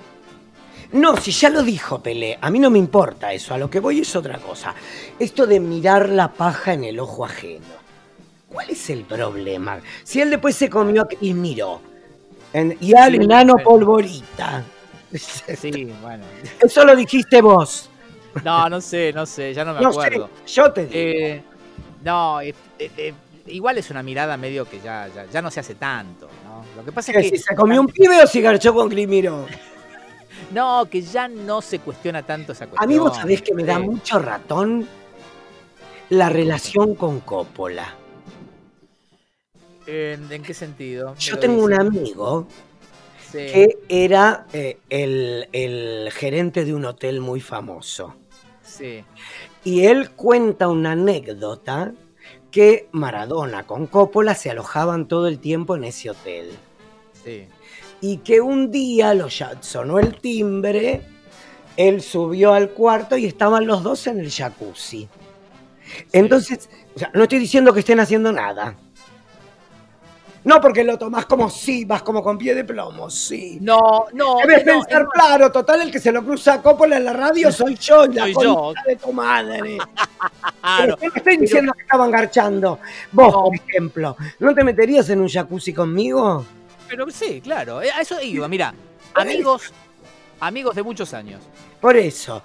No, 0.94 1.16
si 1.16 1.32
ya 1.32 1.50
lo 1.50 1.64
dijo 1.64 2.02
Pelé, 2.04 2.38
a 2.42 2.50
mí 2.50 2.60
no 2.60 2.70
me 2.70 2.78
importa 2.80 3.32
eso, 3.32 3.54
a 3.54 3.58
lo 3.58 3.70
que 3.70 3.80
voy 3.80 4.00
es 4.02 4.14
otra 4.16 4.40
cosa. 4.40 4.76
Esto 5.20 5.48
de 5.48 5.60
mirar 5.62 6.10
la 6.10 6.34
paja 6.34 6.74
en 6.74 6.84
el 6.84 7.00
ojo 7.00 7.24
ajeno. 7.24 7.81
¿Cuál 8.52 8.70
es 8.70 8.90
el 8.90 9.04
problema? 9.06 9.80
Si 10.04 10.20
él 10.22 10.30
después 10.30 10.56
se 10.56 10.70
comió 10.70 11.08
miró. 11.22 11.82
en- 12.54 12.78
y 12.82 12.96
al 12.96 13.16
enano 13.16 13.56
polvorita. 13.64 14.64
Sí, 15.14 15.92
bueno. 16.02 16.26
Eso 16.60 16.84
lo 16.86 16.96
dijiste 16.96 17.42
vos. 17.42 17.90
No, 18.44 18.70
no 18.70 18.80
sé, 18.82 19.12
no 19.14 19.26
sé, 19.26 19.54
ya 19.54 19.64
no 19.66 19.74
me 19.74 19.82
No 19.82 19.90
acuerdo. 19.90 20.30
sé, 20.46 20.54
yo 20.54 20.72
te 20.72 20.82
digo. 20.86 20.94
Eh, 20.96 21.44
no, 22.04 22.42
eh, 22.42 22.54
eh, 22.80 23.14
igual 23.48 23.78
es 23.78 23.90
una 23.90 24.02
mirada 24.04 24.38
medio 24.38 24.66
que 24.66 24.80
ya, 24.80 25.08
ya, 25.14 25.26
ya 25.26 25.42
no 25.42 25.52
se 25.52 25.60
hace 25.60 25.76
tanto, 25.76 26.28
¿no? 26.46 26.64
Lo 26.76 26.86
que 26.86 26.92
pasa 26.92 27.12
¿Que 27.12 27.20
es 27.20 27.32
que. 27.32 27.38
si 27.38 27.44
se 27.44 27.56
comió 27.56 27.80
un 27.82 27.88
pibe 27.88 28.22
o 28.24 28.28
si 28.28 28.42
garchó 28.42 28.74
con 28.74 28.90
Climiro? 28.90 29.46
No, 30.54 30.86
que 30.90 31.02
ya 31.02 31.28
no 31.28 31.62
se 31.62 31.80
cuestiona 31.80 32.24
tanto 32.24 32.52
esa 32.54 32.66
cuestión. 32.68 32.84
A 32.84 32.88
mí 32.92 32.98
vos 32.98 33.16
sabés 33.16 33.42
que 33.42 33.54
me 33.54 33.64
da 33.64 33.80
mucho 33.80 34.18
ratón 34.20 34.88
la 36.10 36.30
relación 36.30 36.96
con 36.96 37.20
Coppola. 37.22 37.94
¿En, 39.88 40.32
en 40.32 40.44
qué 40.44 40.54
sentido? 40.54 41.16
Yo 41.18 41.40
tengo 41.40 41.64
un 41.64 41.74
amigo 41.74 42.48
Sí. 43.32 43.38
que 43.38 43.80
era 43.88 44.46
eh, 44.52 44.78
el, 44.90 45.48
el 45.54 46.12
gerente 46.12 46.66
de 46.66 46.74
un 46.74 46.84
hotel 46.84 47.22
muy 47.22 47.40
famoso. 47.40 48.14
Sí. 48.62 49.06
Y 49.64 49.86
él 49.86 50.10
cuenta 50.12 50.68
una 50.68 50.92
anécdota 50.92 51.94
que 52.52 52.90
Maradona 52.92 53.66
con 53.66 53.88
Coppola 53.88 54.36
se 54.36 54.50
alojaban 54.50 55.08
todo 55.08 55.28
el 55.30 55.40
tiempo 55.40 55.78
en 55.78 55.86
ese 55.86 56.10
hotel. 56.10 56.50
Sí. 57.24 57.48
Y 58.02 58.18
que 58.18 58.42
un 58.42 58.70
día 58.70 59.14
lo 59.14 59.30
sonó 59.30 60.00
el 60.00 60.20
timbre, 60.20 61.02
él 61.78 62.02
subió 62.02 62.54
al 62.54 62.72
cuarto 62.72 63.16
y 63.16 63.26
estaban 63.28 63.66
los 63.66 63.82
dos 63.82 64.08
en 64.08 64.20
el 64.20 64.30
jacuzzi. 64.30 65.08
Entonces, 66.12 66.70
o 66.96 67.00
sea, 67.00 67.12
no 67.14 67.24
estoy 67.24 67.40
diciendo 67.40 67.74
que 67.74 67.80
estén 67.80 68.02
haciendo 68.02 68.34
nada. 68.34 68.76
No, 70.44 70.60
porque 70.60 70.84
lo 70.84 70.98
tomás 70.98 71.26
como 71.28 71.50
sí, 71.52 71.86
vas 71.86 72.02
como 72.02 72.24
con 72.24 72.38
pie 72.38 72.56
de 72.56 72.64
plomo, 72.64 73.10
sí. 73.12 73.60
No, 73.62 74.06
no. 74.14 74.38
Debes 74.38 74.66
no, 74.66 74.74
pensar, 74.82 75.06
claro, 75.14 75.52
total, 75.52 75.82
el 75.82 75.92
que 75.92 76.00
se 76.00 76.12
lo 76.12 76.24
cruza 76.24 76.56
a 76.56 76.62
Coppola 76.64 76.98
en 76.98 77.06
la 77.06 77.14
radio 77.14 77.52
soy 77.52 77.76
yo, 77.76 78.08
la 78.08 78.24
Soy 78.24 78.34
yo. 78.34 78.74
de 78.88 78.96
tu 78.96 79.14
madre. 79.14 79.78
Claro. 80.62 80.96
Pero 81.00 81.02
yo 81.02 81.08
no 81.10 81.16
estoy 81.16 81.38
diciendo 81.38 81.74
que 81.74 81.82
estaban 81.82 82.12
garchando. 82.12 82.80
Vos, 83.12 83.34
No. 83.34 83.44
por 83.46 83.56
ejemplo, 83.56 84.16
¿no 84.40 84.54
te 84.54 84.64
meterías 84.64 85.10
en 85.10 85.20
un 85.22 85.28
jacuzzi 85.28 85.74
conmigo? 85.74 86.46
Pero 86.88 87.10
sí, 87.10 87.42
claro. 87.42 87.82
eh, 87.82 87.90
A 87.92 88.02
eso 88.02 88.22
iba. 88.22 88.48
Mira, 88.48 88.72
amigos, 89.16 89.74
amigos 90.40 90.76
de 90.76 90.84
muchos 90.84 91.14
años. 91.16 91.42
Por 91.80 91.98
eso. 91.98 92.44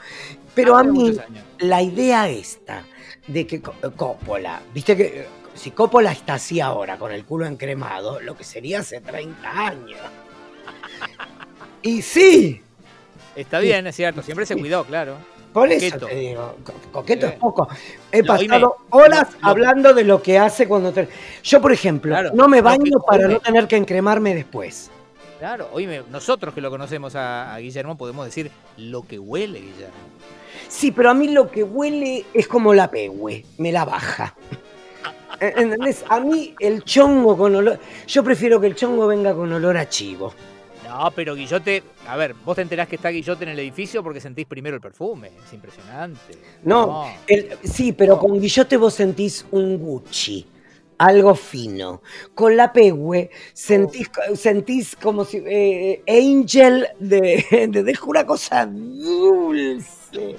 Pero 0.54 0.76
a 0.76 0.80
Amigos 0.80 1.16
de 1.16 1.24
mí, 1.30 1.40
la 1.58 1.82
idea 1.82 2.28
esta 2.30 2.82
de 3.26 3.46
que 3.46 3.60
Co- 3.60 3.74
Coppola, 3.94 4.62
viste 4.72 4.96
que 4.96 5.02
eh, 5.04 5.28
si 5.56 5.70
Coppola 5.72 6.12
está 6.12 6.34
así 6.34 6.60
ahora, 6.60 6.96
con 6.98 7.10
el 7.12 7.24
culo 7.24 7.46
encremado, 7.46 8.20
lo 8.20 8.36
que 8.36 8.44
sería 8.44 8.80
hace 8.80 9.00
30 9.00 9.50
años. 9.66 9.98
Y 11.82 12.02
sí, 12.02 12.62
Está 13.34 13.58
bien, 13.60 13.86
es 13.86 13.94
cierto. 13.94 14.22
Siempre 14.22 14.46
se 14.46 14.56
cuidó, 14.56 14.84
claro. 14.84 15.16
por 15.52 15.70
eso 15.70 15.84
Coqueto. 15.90 16.06
te 16.06 16.14
digo, 16.14 16.56
co- 16.64 16.72
coqueto 16.90 17.26
es 17.26 17.32
poco. 17.34 17.68
He 18.10 18.24
pasado 18.24 18.76
horas 18.88 19.28
lo- 19.34 19.40
lo- 19.40 19.46
hablando 19.48 19.92
de 19.92 20.04
lo 20.04 20.22
que 20.22 20.38
hace 20.38 20.66
cuando 20.66 20.90
te... 20.90 21.06
Yo, 21.44 21.60
por 21.60 21.70
ejemplo, 21.70 22.12
Claro, 22.12 22.30
no 22.32 22.48
me 22.48 22.62
baño 22.62 22.98
para 23.06 23.28
no 23.28 23.38
tener 23.40 23.68
que 23.68 23.76
encremarme 23.76 24.34
después. 24.34 24.90
Claro. 25.38 25.68
Oíme, 25.74 26.02
nosotros 26.10 26.54
que 26.54 26.62
lo 26.62 26.70
conocemos 26.70 27.14
a, 27.14 27.54
a 27.54 27.58
Guillermo 27.58 27.98
podemos 27.98 28.24
decir 28.24 28.50
lo 28.78 29.06
que 29.06 29.18
huele, 29.18 29.60
Guillermo. 29.60 29.94
Sí, 30.68 30.90
pero 30.90 31.10
a 31.10 31.14
mí 31.14 31.28
lo 31.28 31.50
que 31.50 31.62
huele 31.62 32.24
es 32.32 32.48
como 32.48 32.72
la 32.72 32.90
pehue, 32.90 33.44
me 33.58 33.70
la 33.70 33.84
baja. 33.84 34.34
¿Entendés? 35.40 36.04
A 36.08 36.20
mí 36.20 36.54
el 36.60 36.82
chongo 36.84 37.36
con 37.36 37.54
olor. 37.54 37.78
Yo 38.06 38.22
prefiero 38.24 38.60
que 38.60 38.66
el 38.68 38.74
chongo 38.74 39.06
venga 39.06 39.34
con 39.34 39.52
olor 39.52 39.76
a 39.76 39.88
chivo. 39.88 40.32
No, 40.88 41.10
pero 41.10 41.34
Guillote, 41.34 41.82
a 42.08 42.16
ver, 42.16 42.34
vos 42.44 42.56
te 42.56 42.62
enterás 42.62 42.88
que 42.88 42.96
está 42.96 43.08
Guillote 43.10 43.44
en 43.44 43.50
el 43.50 43.58
edificio 43.58 44.02
porque 44.02 44.20
sentís 44.20 44.46
primero 44.46 44.76
el 44.76 44.80
perfume. 44.80 45.30
Es 45.46 45.52
impresionante. 45.52 46.20
No, 46.62 47.06
el- 47.26 47.58
sí, 47.64 47.92
pero 47.92 48.14
No. 48.14 48.20
con 48.20 48.40
Guillote 48.40 48.76
vos 48.76 48.94
sentís 48.94 49.44
un 49.50 49.76
Gucci, 49.78 50.46
algo 50.98 51.34
fino. 51.34 52.00
Con 52.34 52.56
la 52.56 52.72
pehue 52.72 53.30
sentís, 53.52 54.08
sentís 54.36 54.96
como 54.96 55.24
si. 55.24 55.42
eh, 55.44 56.02
Angel 56.08 56.86
de, 57.00 57.44
de. 57.70 57.82
Dejo 57.82 58.08
una 58.10 58.24
cosa 58.24 58.64
dulce. 58.66 60.36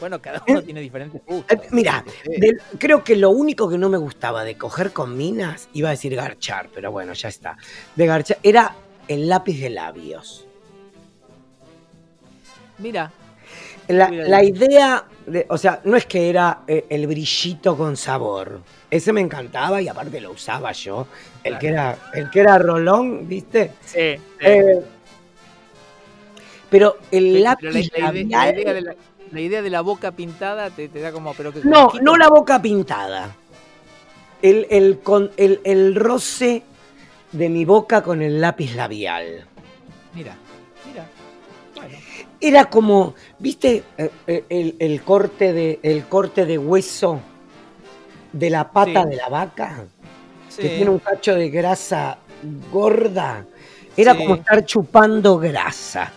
Bueno, 0.00 0.20
cada 0.22 0.42
uno 0.46 0.62
tiene 0.62 0.80
diferentes 0.80 1.20
gustos. 1.26 1.58
Eh, 1.58 1.68
Mira, 1.72 2.04
Sí. 2.24 2.40
del- 2.40 2.60
creo 2.78 3.02
que 3.02 3.16
lo 3.16 3.30
único 3.30 3.68
que 3.68 3.78
no 3.78 3.88
me 3.88 3.98
gustaba 3.98 4.44
de 4.44 4.56
coger 4.56 4.92
con 4.92 5.16
minas, 5.16 5.68
iba 5.72 5.88
a 5.88 5.92
decir 5.92 6.14
garchar, 6.14 6.68
pero 6.74 6.92
bueno, 6.92 7.12
ya 7.14 7.28
está. 7.28 7.56
De 7.96 8.06
garchar, 8.06 8.38
era 8.42 8.74
el 9.08 9.28
lápiz 9.28 9.60
de 9.60 9.70
labios. 9.70 10.46
Mira, 12.78 13.10
La, 13.88 14.10
la 14.10 14.44
idea, 14.44 15.04
de, 15.26 15.46
o 15.48 15.56
sea, 15.56 15.80
no 15.84 15.96
es 15.96 16.04
que 16.04 16.28
era 16.28 16.60
eh, 16.68 16.84
el 16.90 17.06
brillito 17.06 17.74
con 17.76 17.96
sabor. 17.96 18.60
Ese 18.90 19.12
me 19.14 19.22
encantaba 19.22 19.80
y 19.80 19.88
aparte 19.88 20.20
lo 20.20 20.32
usaba 20.32 20.72
yo. 20.72 21.06
El, 21.42 21.58
Claro. 21.58 21.58
que, 21.58 21.68
era, 21.68 21.98
el 22.14 22.30
que 22.30 22.40
era 22.40 22.58
rolón, 22.58 23.26
¿viste? 23.26 23.72
sí. 23.84 23.98
sí. 24.16 24.20
Eh, 24.40 24.80
pero 26.70 26.98
el 27.10 27.32
Pero 27.32 27.44
lápiz 27.44 27.90
la, 27.96 28.12
la 28.12 28.18
idea, 28.18 28.38
la 28.64 28.74
de 28.74 28.96
la, 29.32 29.40
idea 29.40 29.62
de 29.62 29.70
la 29.70 29.80
boca 29.80 30.12
pintada 30.12 30.70
te, 30.70 30.88
te 30.88 31.00
da 31.00 31.12
como. 31.12 31.34
Pero 31.34 31.52
que, 31.52 31.60
No, 31.64 31.92
no 32.02 32.16
la 32.16 32.28
boca 32.28 32.60
pintada. 32.60 33.34
El, 34.42 34.66
el, 34.70 35.00
con, 35.00 35.30
el, 35.36 35.60
el 35.64 35.94
roce 35.94 36.62
de 37.32 37.48
mi 37.48 37.64
boca 37.64 38.02
con 38.02 38.22
el 38.22 38.40
lápiz 38.40 38.74
labial. 38.74 39.46
Mira, 40.14 40.36
mira. 40.86 41.06
Bueno, 41.74 41.96
Era 42.40 42.64
como, 42.66 43.14
¿viste 43.38 43.82
eh, 43.96 44.10
eh, 44.26 44.44
el, 44.48 44.76
el 44.78 45.02
corte 45.02 45.52
de, 45.52 45.80
el 45.82 46.04
corte 46.06 46.46
de 46.46 46.56
hueso 46.58 47.20
de 48.32 48.50
la 48.50 48.70
pata 48.70 49.02
Sí. 49.04 49.10
de 49.10 49.16
la 49.16 49.28
vaca? 49.28 49.84
sí. 50.48 50.62
Que 50.62 50.68
tiene 50.70 50.90
un 50.90 50.98
cacho 51.00 51.34
de 51.34 51.50
grasa 51.50 52.18
gorda. 52.72 53.44
Era 53.96 54.12
Sí. 54.12 54.18
como 54.18 54.36
estar 54.36 54.64
chupando 54.64 55.38
grasa. 55.38 56.12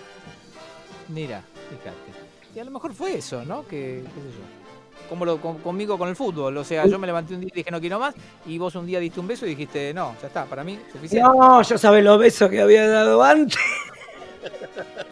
Mira, 1.09 1.41
fíjate. 1.69 2.00
Y 2.55 2.59
a 2.59 2.63
lo 2.65 2.71
mejor 2.71 2.93
fue 2.93 3.15
eso, 3.17 3.43
¿no? 3.45 3.63
Que, 3.67 4.03
qué 4.03 4.21
sé 4.21 4.27
yo. 4.37 5.09
Como 5.09 5.25
lo, 5.25 5.41
con- 5.41 5.57
conmigo 5.59 5.97
con 5.97 6.07
el 6.09 6.15
fútbol. 6.15 6.55
O 6.57 6.63
sea, 6.63 6.85
yo 6.85 6.99
me 6.99 7.07
levanté 7.07 7.33
un 7.33 7.41
día 7.41 7.49
y 7.53 7.57
dije 7.57 7.71
no 7.71 7.79
quiero 7.81 7.99
más. 7.99 8.13
Y 8.45 8.57
vos 8.57 8.75
un 8.75 8.85
día 8.85 8.99
diste 8.99 9.19
un 9.19 9.27
beso 9.27 9.45
y 9.45 9.49
dijiste, 9.49 9.93
no, 9.93 10.15
ya 10.21 10.27
está, 10.27 10.45
para 10.45 10.63
mí 10.63 10.79
suficiente. 10.91 11.27
No, 11.27 11.61
yo 11.61 11.77
sabés 11.77 12.03
los 12.03 12.19
besos 12.19 12.49
que 12.49 12.61
había 12.61 12.87
dado 12.87 13.21
antes. 13.23 13.57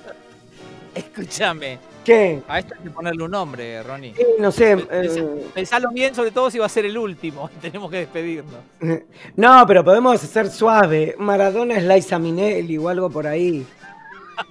Escúchame. 0.96 1.80
¿Qué? 2.04 2.42
A 2.48 2.60
esto 2.60 2.74
hay 2.78 2.84
que 2.84 2.90
ponerle 2.90 3.24
un 3.24 3.32
nombre, 3.32 3.84
Ronnie. 3.84 4.14
Sí, 4.16 4.24
no 4.40 4.52
sé. 4.52 4.72
Eh, 4.90 5.46
Pensalo 5.54 5.90
bien, 5.92 6.16
sobre 6.16 6.32
todo 6.32 6.50
si 6.50 6.58
va 6.58 6.66
a 6.66 6.70
ser 6.70 6.86
el 6.86 6.98
último. 6.98 7.50
Tenemos 7.62 7.92
que 7.92 7.98
despedirnos. 7.98 8.56
No, 9.36 9.64
pero 9.68 9.84
podemos 9.84 10.22
hacer 10.24 10.50
suave. 10.50 11.16
Maradona 11.20 11.76
es 11.78 11.84
Liza 11.84 12.18
Minnelli 12.20 12.78
o 12.78 12.90
algo 12.90 13.10
por 13.10 13.28
ahí. 13.28 13.66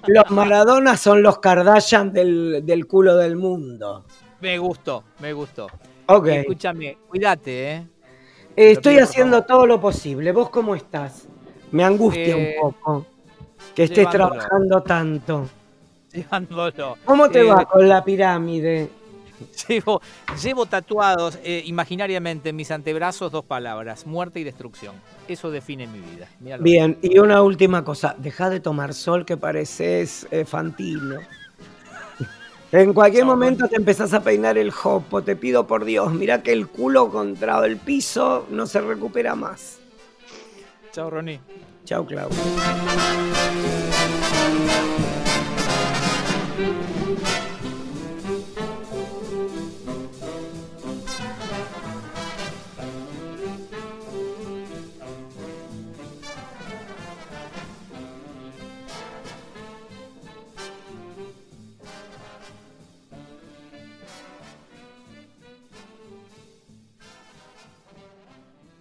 Los 0.06 0.30
Maradona 0.30 0.96
son 0.96 1.22
los 1.22 1.38
Kardashian 1.38 2.12
del, 2.12 2.62
del 2.64 2.86
culo 2.86 3.16
del 3.16 3.36
mundo. 3.36 4.04
Me 4.40 4.58
gustó, 4.58 5.04
me 5.20 5.32
gustó. 5.32 5.66
Ok. 6.06 6.26
Escúchame, 6.28 6.96
cuídate, 7.08 7.72
¿eh? 7.72 7.86
Eh, 8.56 8.72
estoy 8.72 8.98
haciendo 8.98 9.42
todo 9.42 9.66
lo 9.66 9.80
posible. 9.80 10.32
¿Vos 10.32 10.50
cómo 10.50 10.74
estás? 10.74 11.26
Me 11.70 11.84
angustia 11.84 12.36
Eh, 12.36 12.56
un 12.62 12.72
poco 12.72 13.06
que 13.74 13.84
estés 13.84 13.98
llevándolo. 13.98 14.30
trabajando 14.32 14.82
tanto. 14.82 15.48
Llevándolo. 16.12 16.96
¿Cómo 17.04 17.28
te 17.28 17.40
Eh, 17.40 17.44
va 17.44 17.64
con 17.66 17.86
la 17.88 18.02
pirámide? 18.02 18.88
Llevo, 19.68 20.00
llevo 20.42 20.66
tatuados 20.66 21.38
eh, 21.42 21.62
imaginariamente 21.66 22.50
en 22.50 22.56
mis 22.56 22.70
antebrazos 22.70 23.32
dos 23.32 23.44
palabras, 23.44 24.06
muerte 24.06 24.40
y 24.40 24.44
destrucción. 24.44 24.94
Eso 25.26 25.50
define 25.50 25.86
mi 25.86 26.00
vida. 26.00 26.28
Míralo. 26.40 26.62
Bien, 26.62 26.98
y 27.02 27.18
una 27.18 27.42
última 27.42 27.84
cosa. 27.84 28.14
Deja 28.18 28.50
de 28.50 28.60
tomar 28.60 28.94
sol 28.94 29.24
que 29.24 29.36
pareces 29.36 30.26
eh, 30.30 30.44
Fantino. 30.44 31.20
En 32.70 32.92
cualquier 32.92 33.24
momento 33.24 33.66
te 33.66 33.76
empezás 33.76 34.12
a 34.12 34.20
peinar 34.20 34.58
el 34.58 34.70
jopo, 34.70 35.22
te 35.22 35.36
pido 35.36 35.66
por 35.66 35.86
Dios, 35.86 36.12
mira 36.12 36.42
que 36.42 36.52
el 36.52 36.68
culo 36.68 37.08
contra 37.08 37.64
el 37.64 37.78
piso 37.78 38.46
no 38.50 38.66
se 38.66 38.82
recupera 38.82 39.34
más. 39.34 39.78
Chao, 40.92 41.08
Ronnie. 41.08 41.40
Chao, 41.86 42.04
Claudio. 42.04 42.36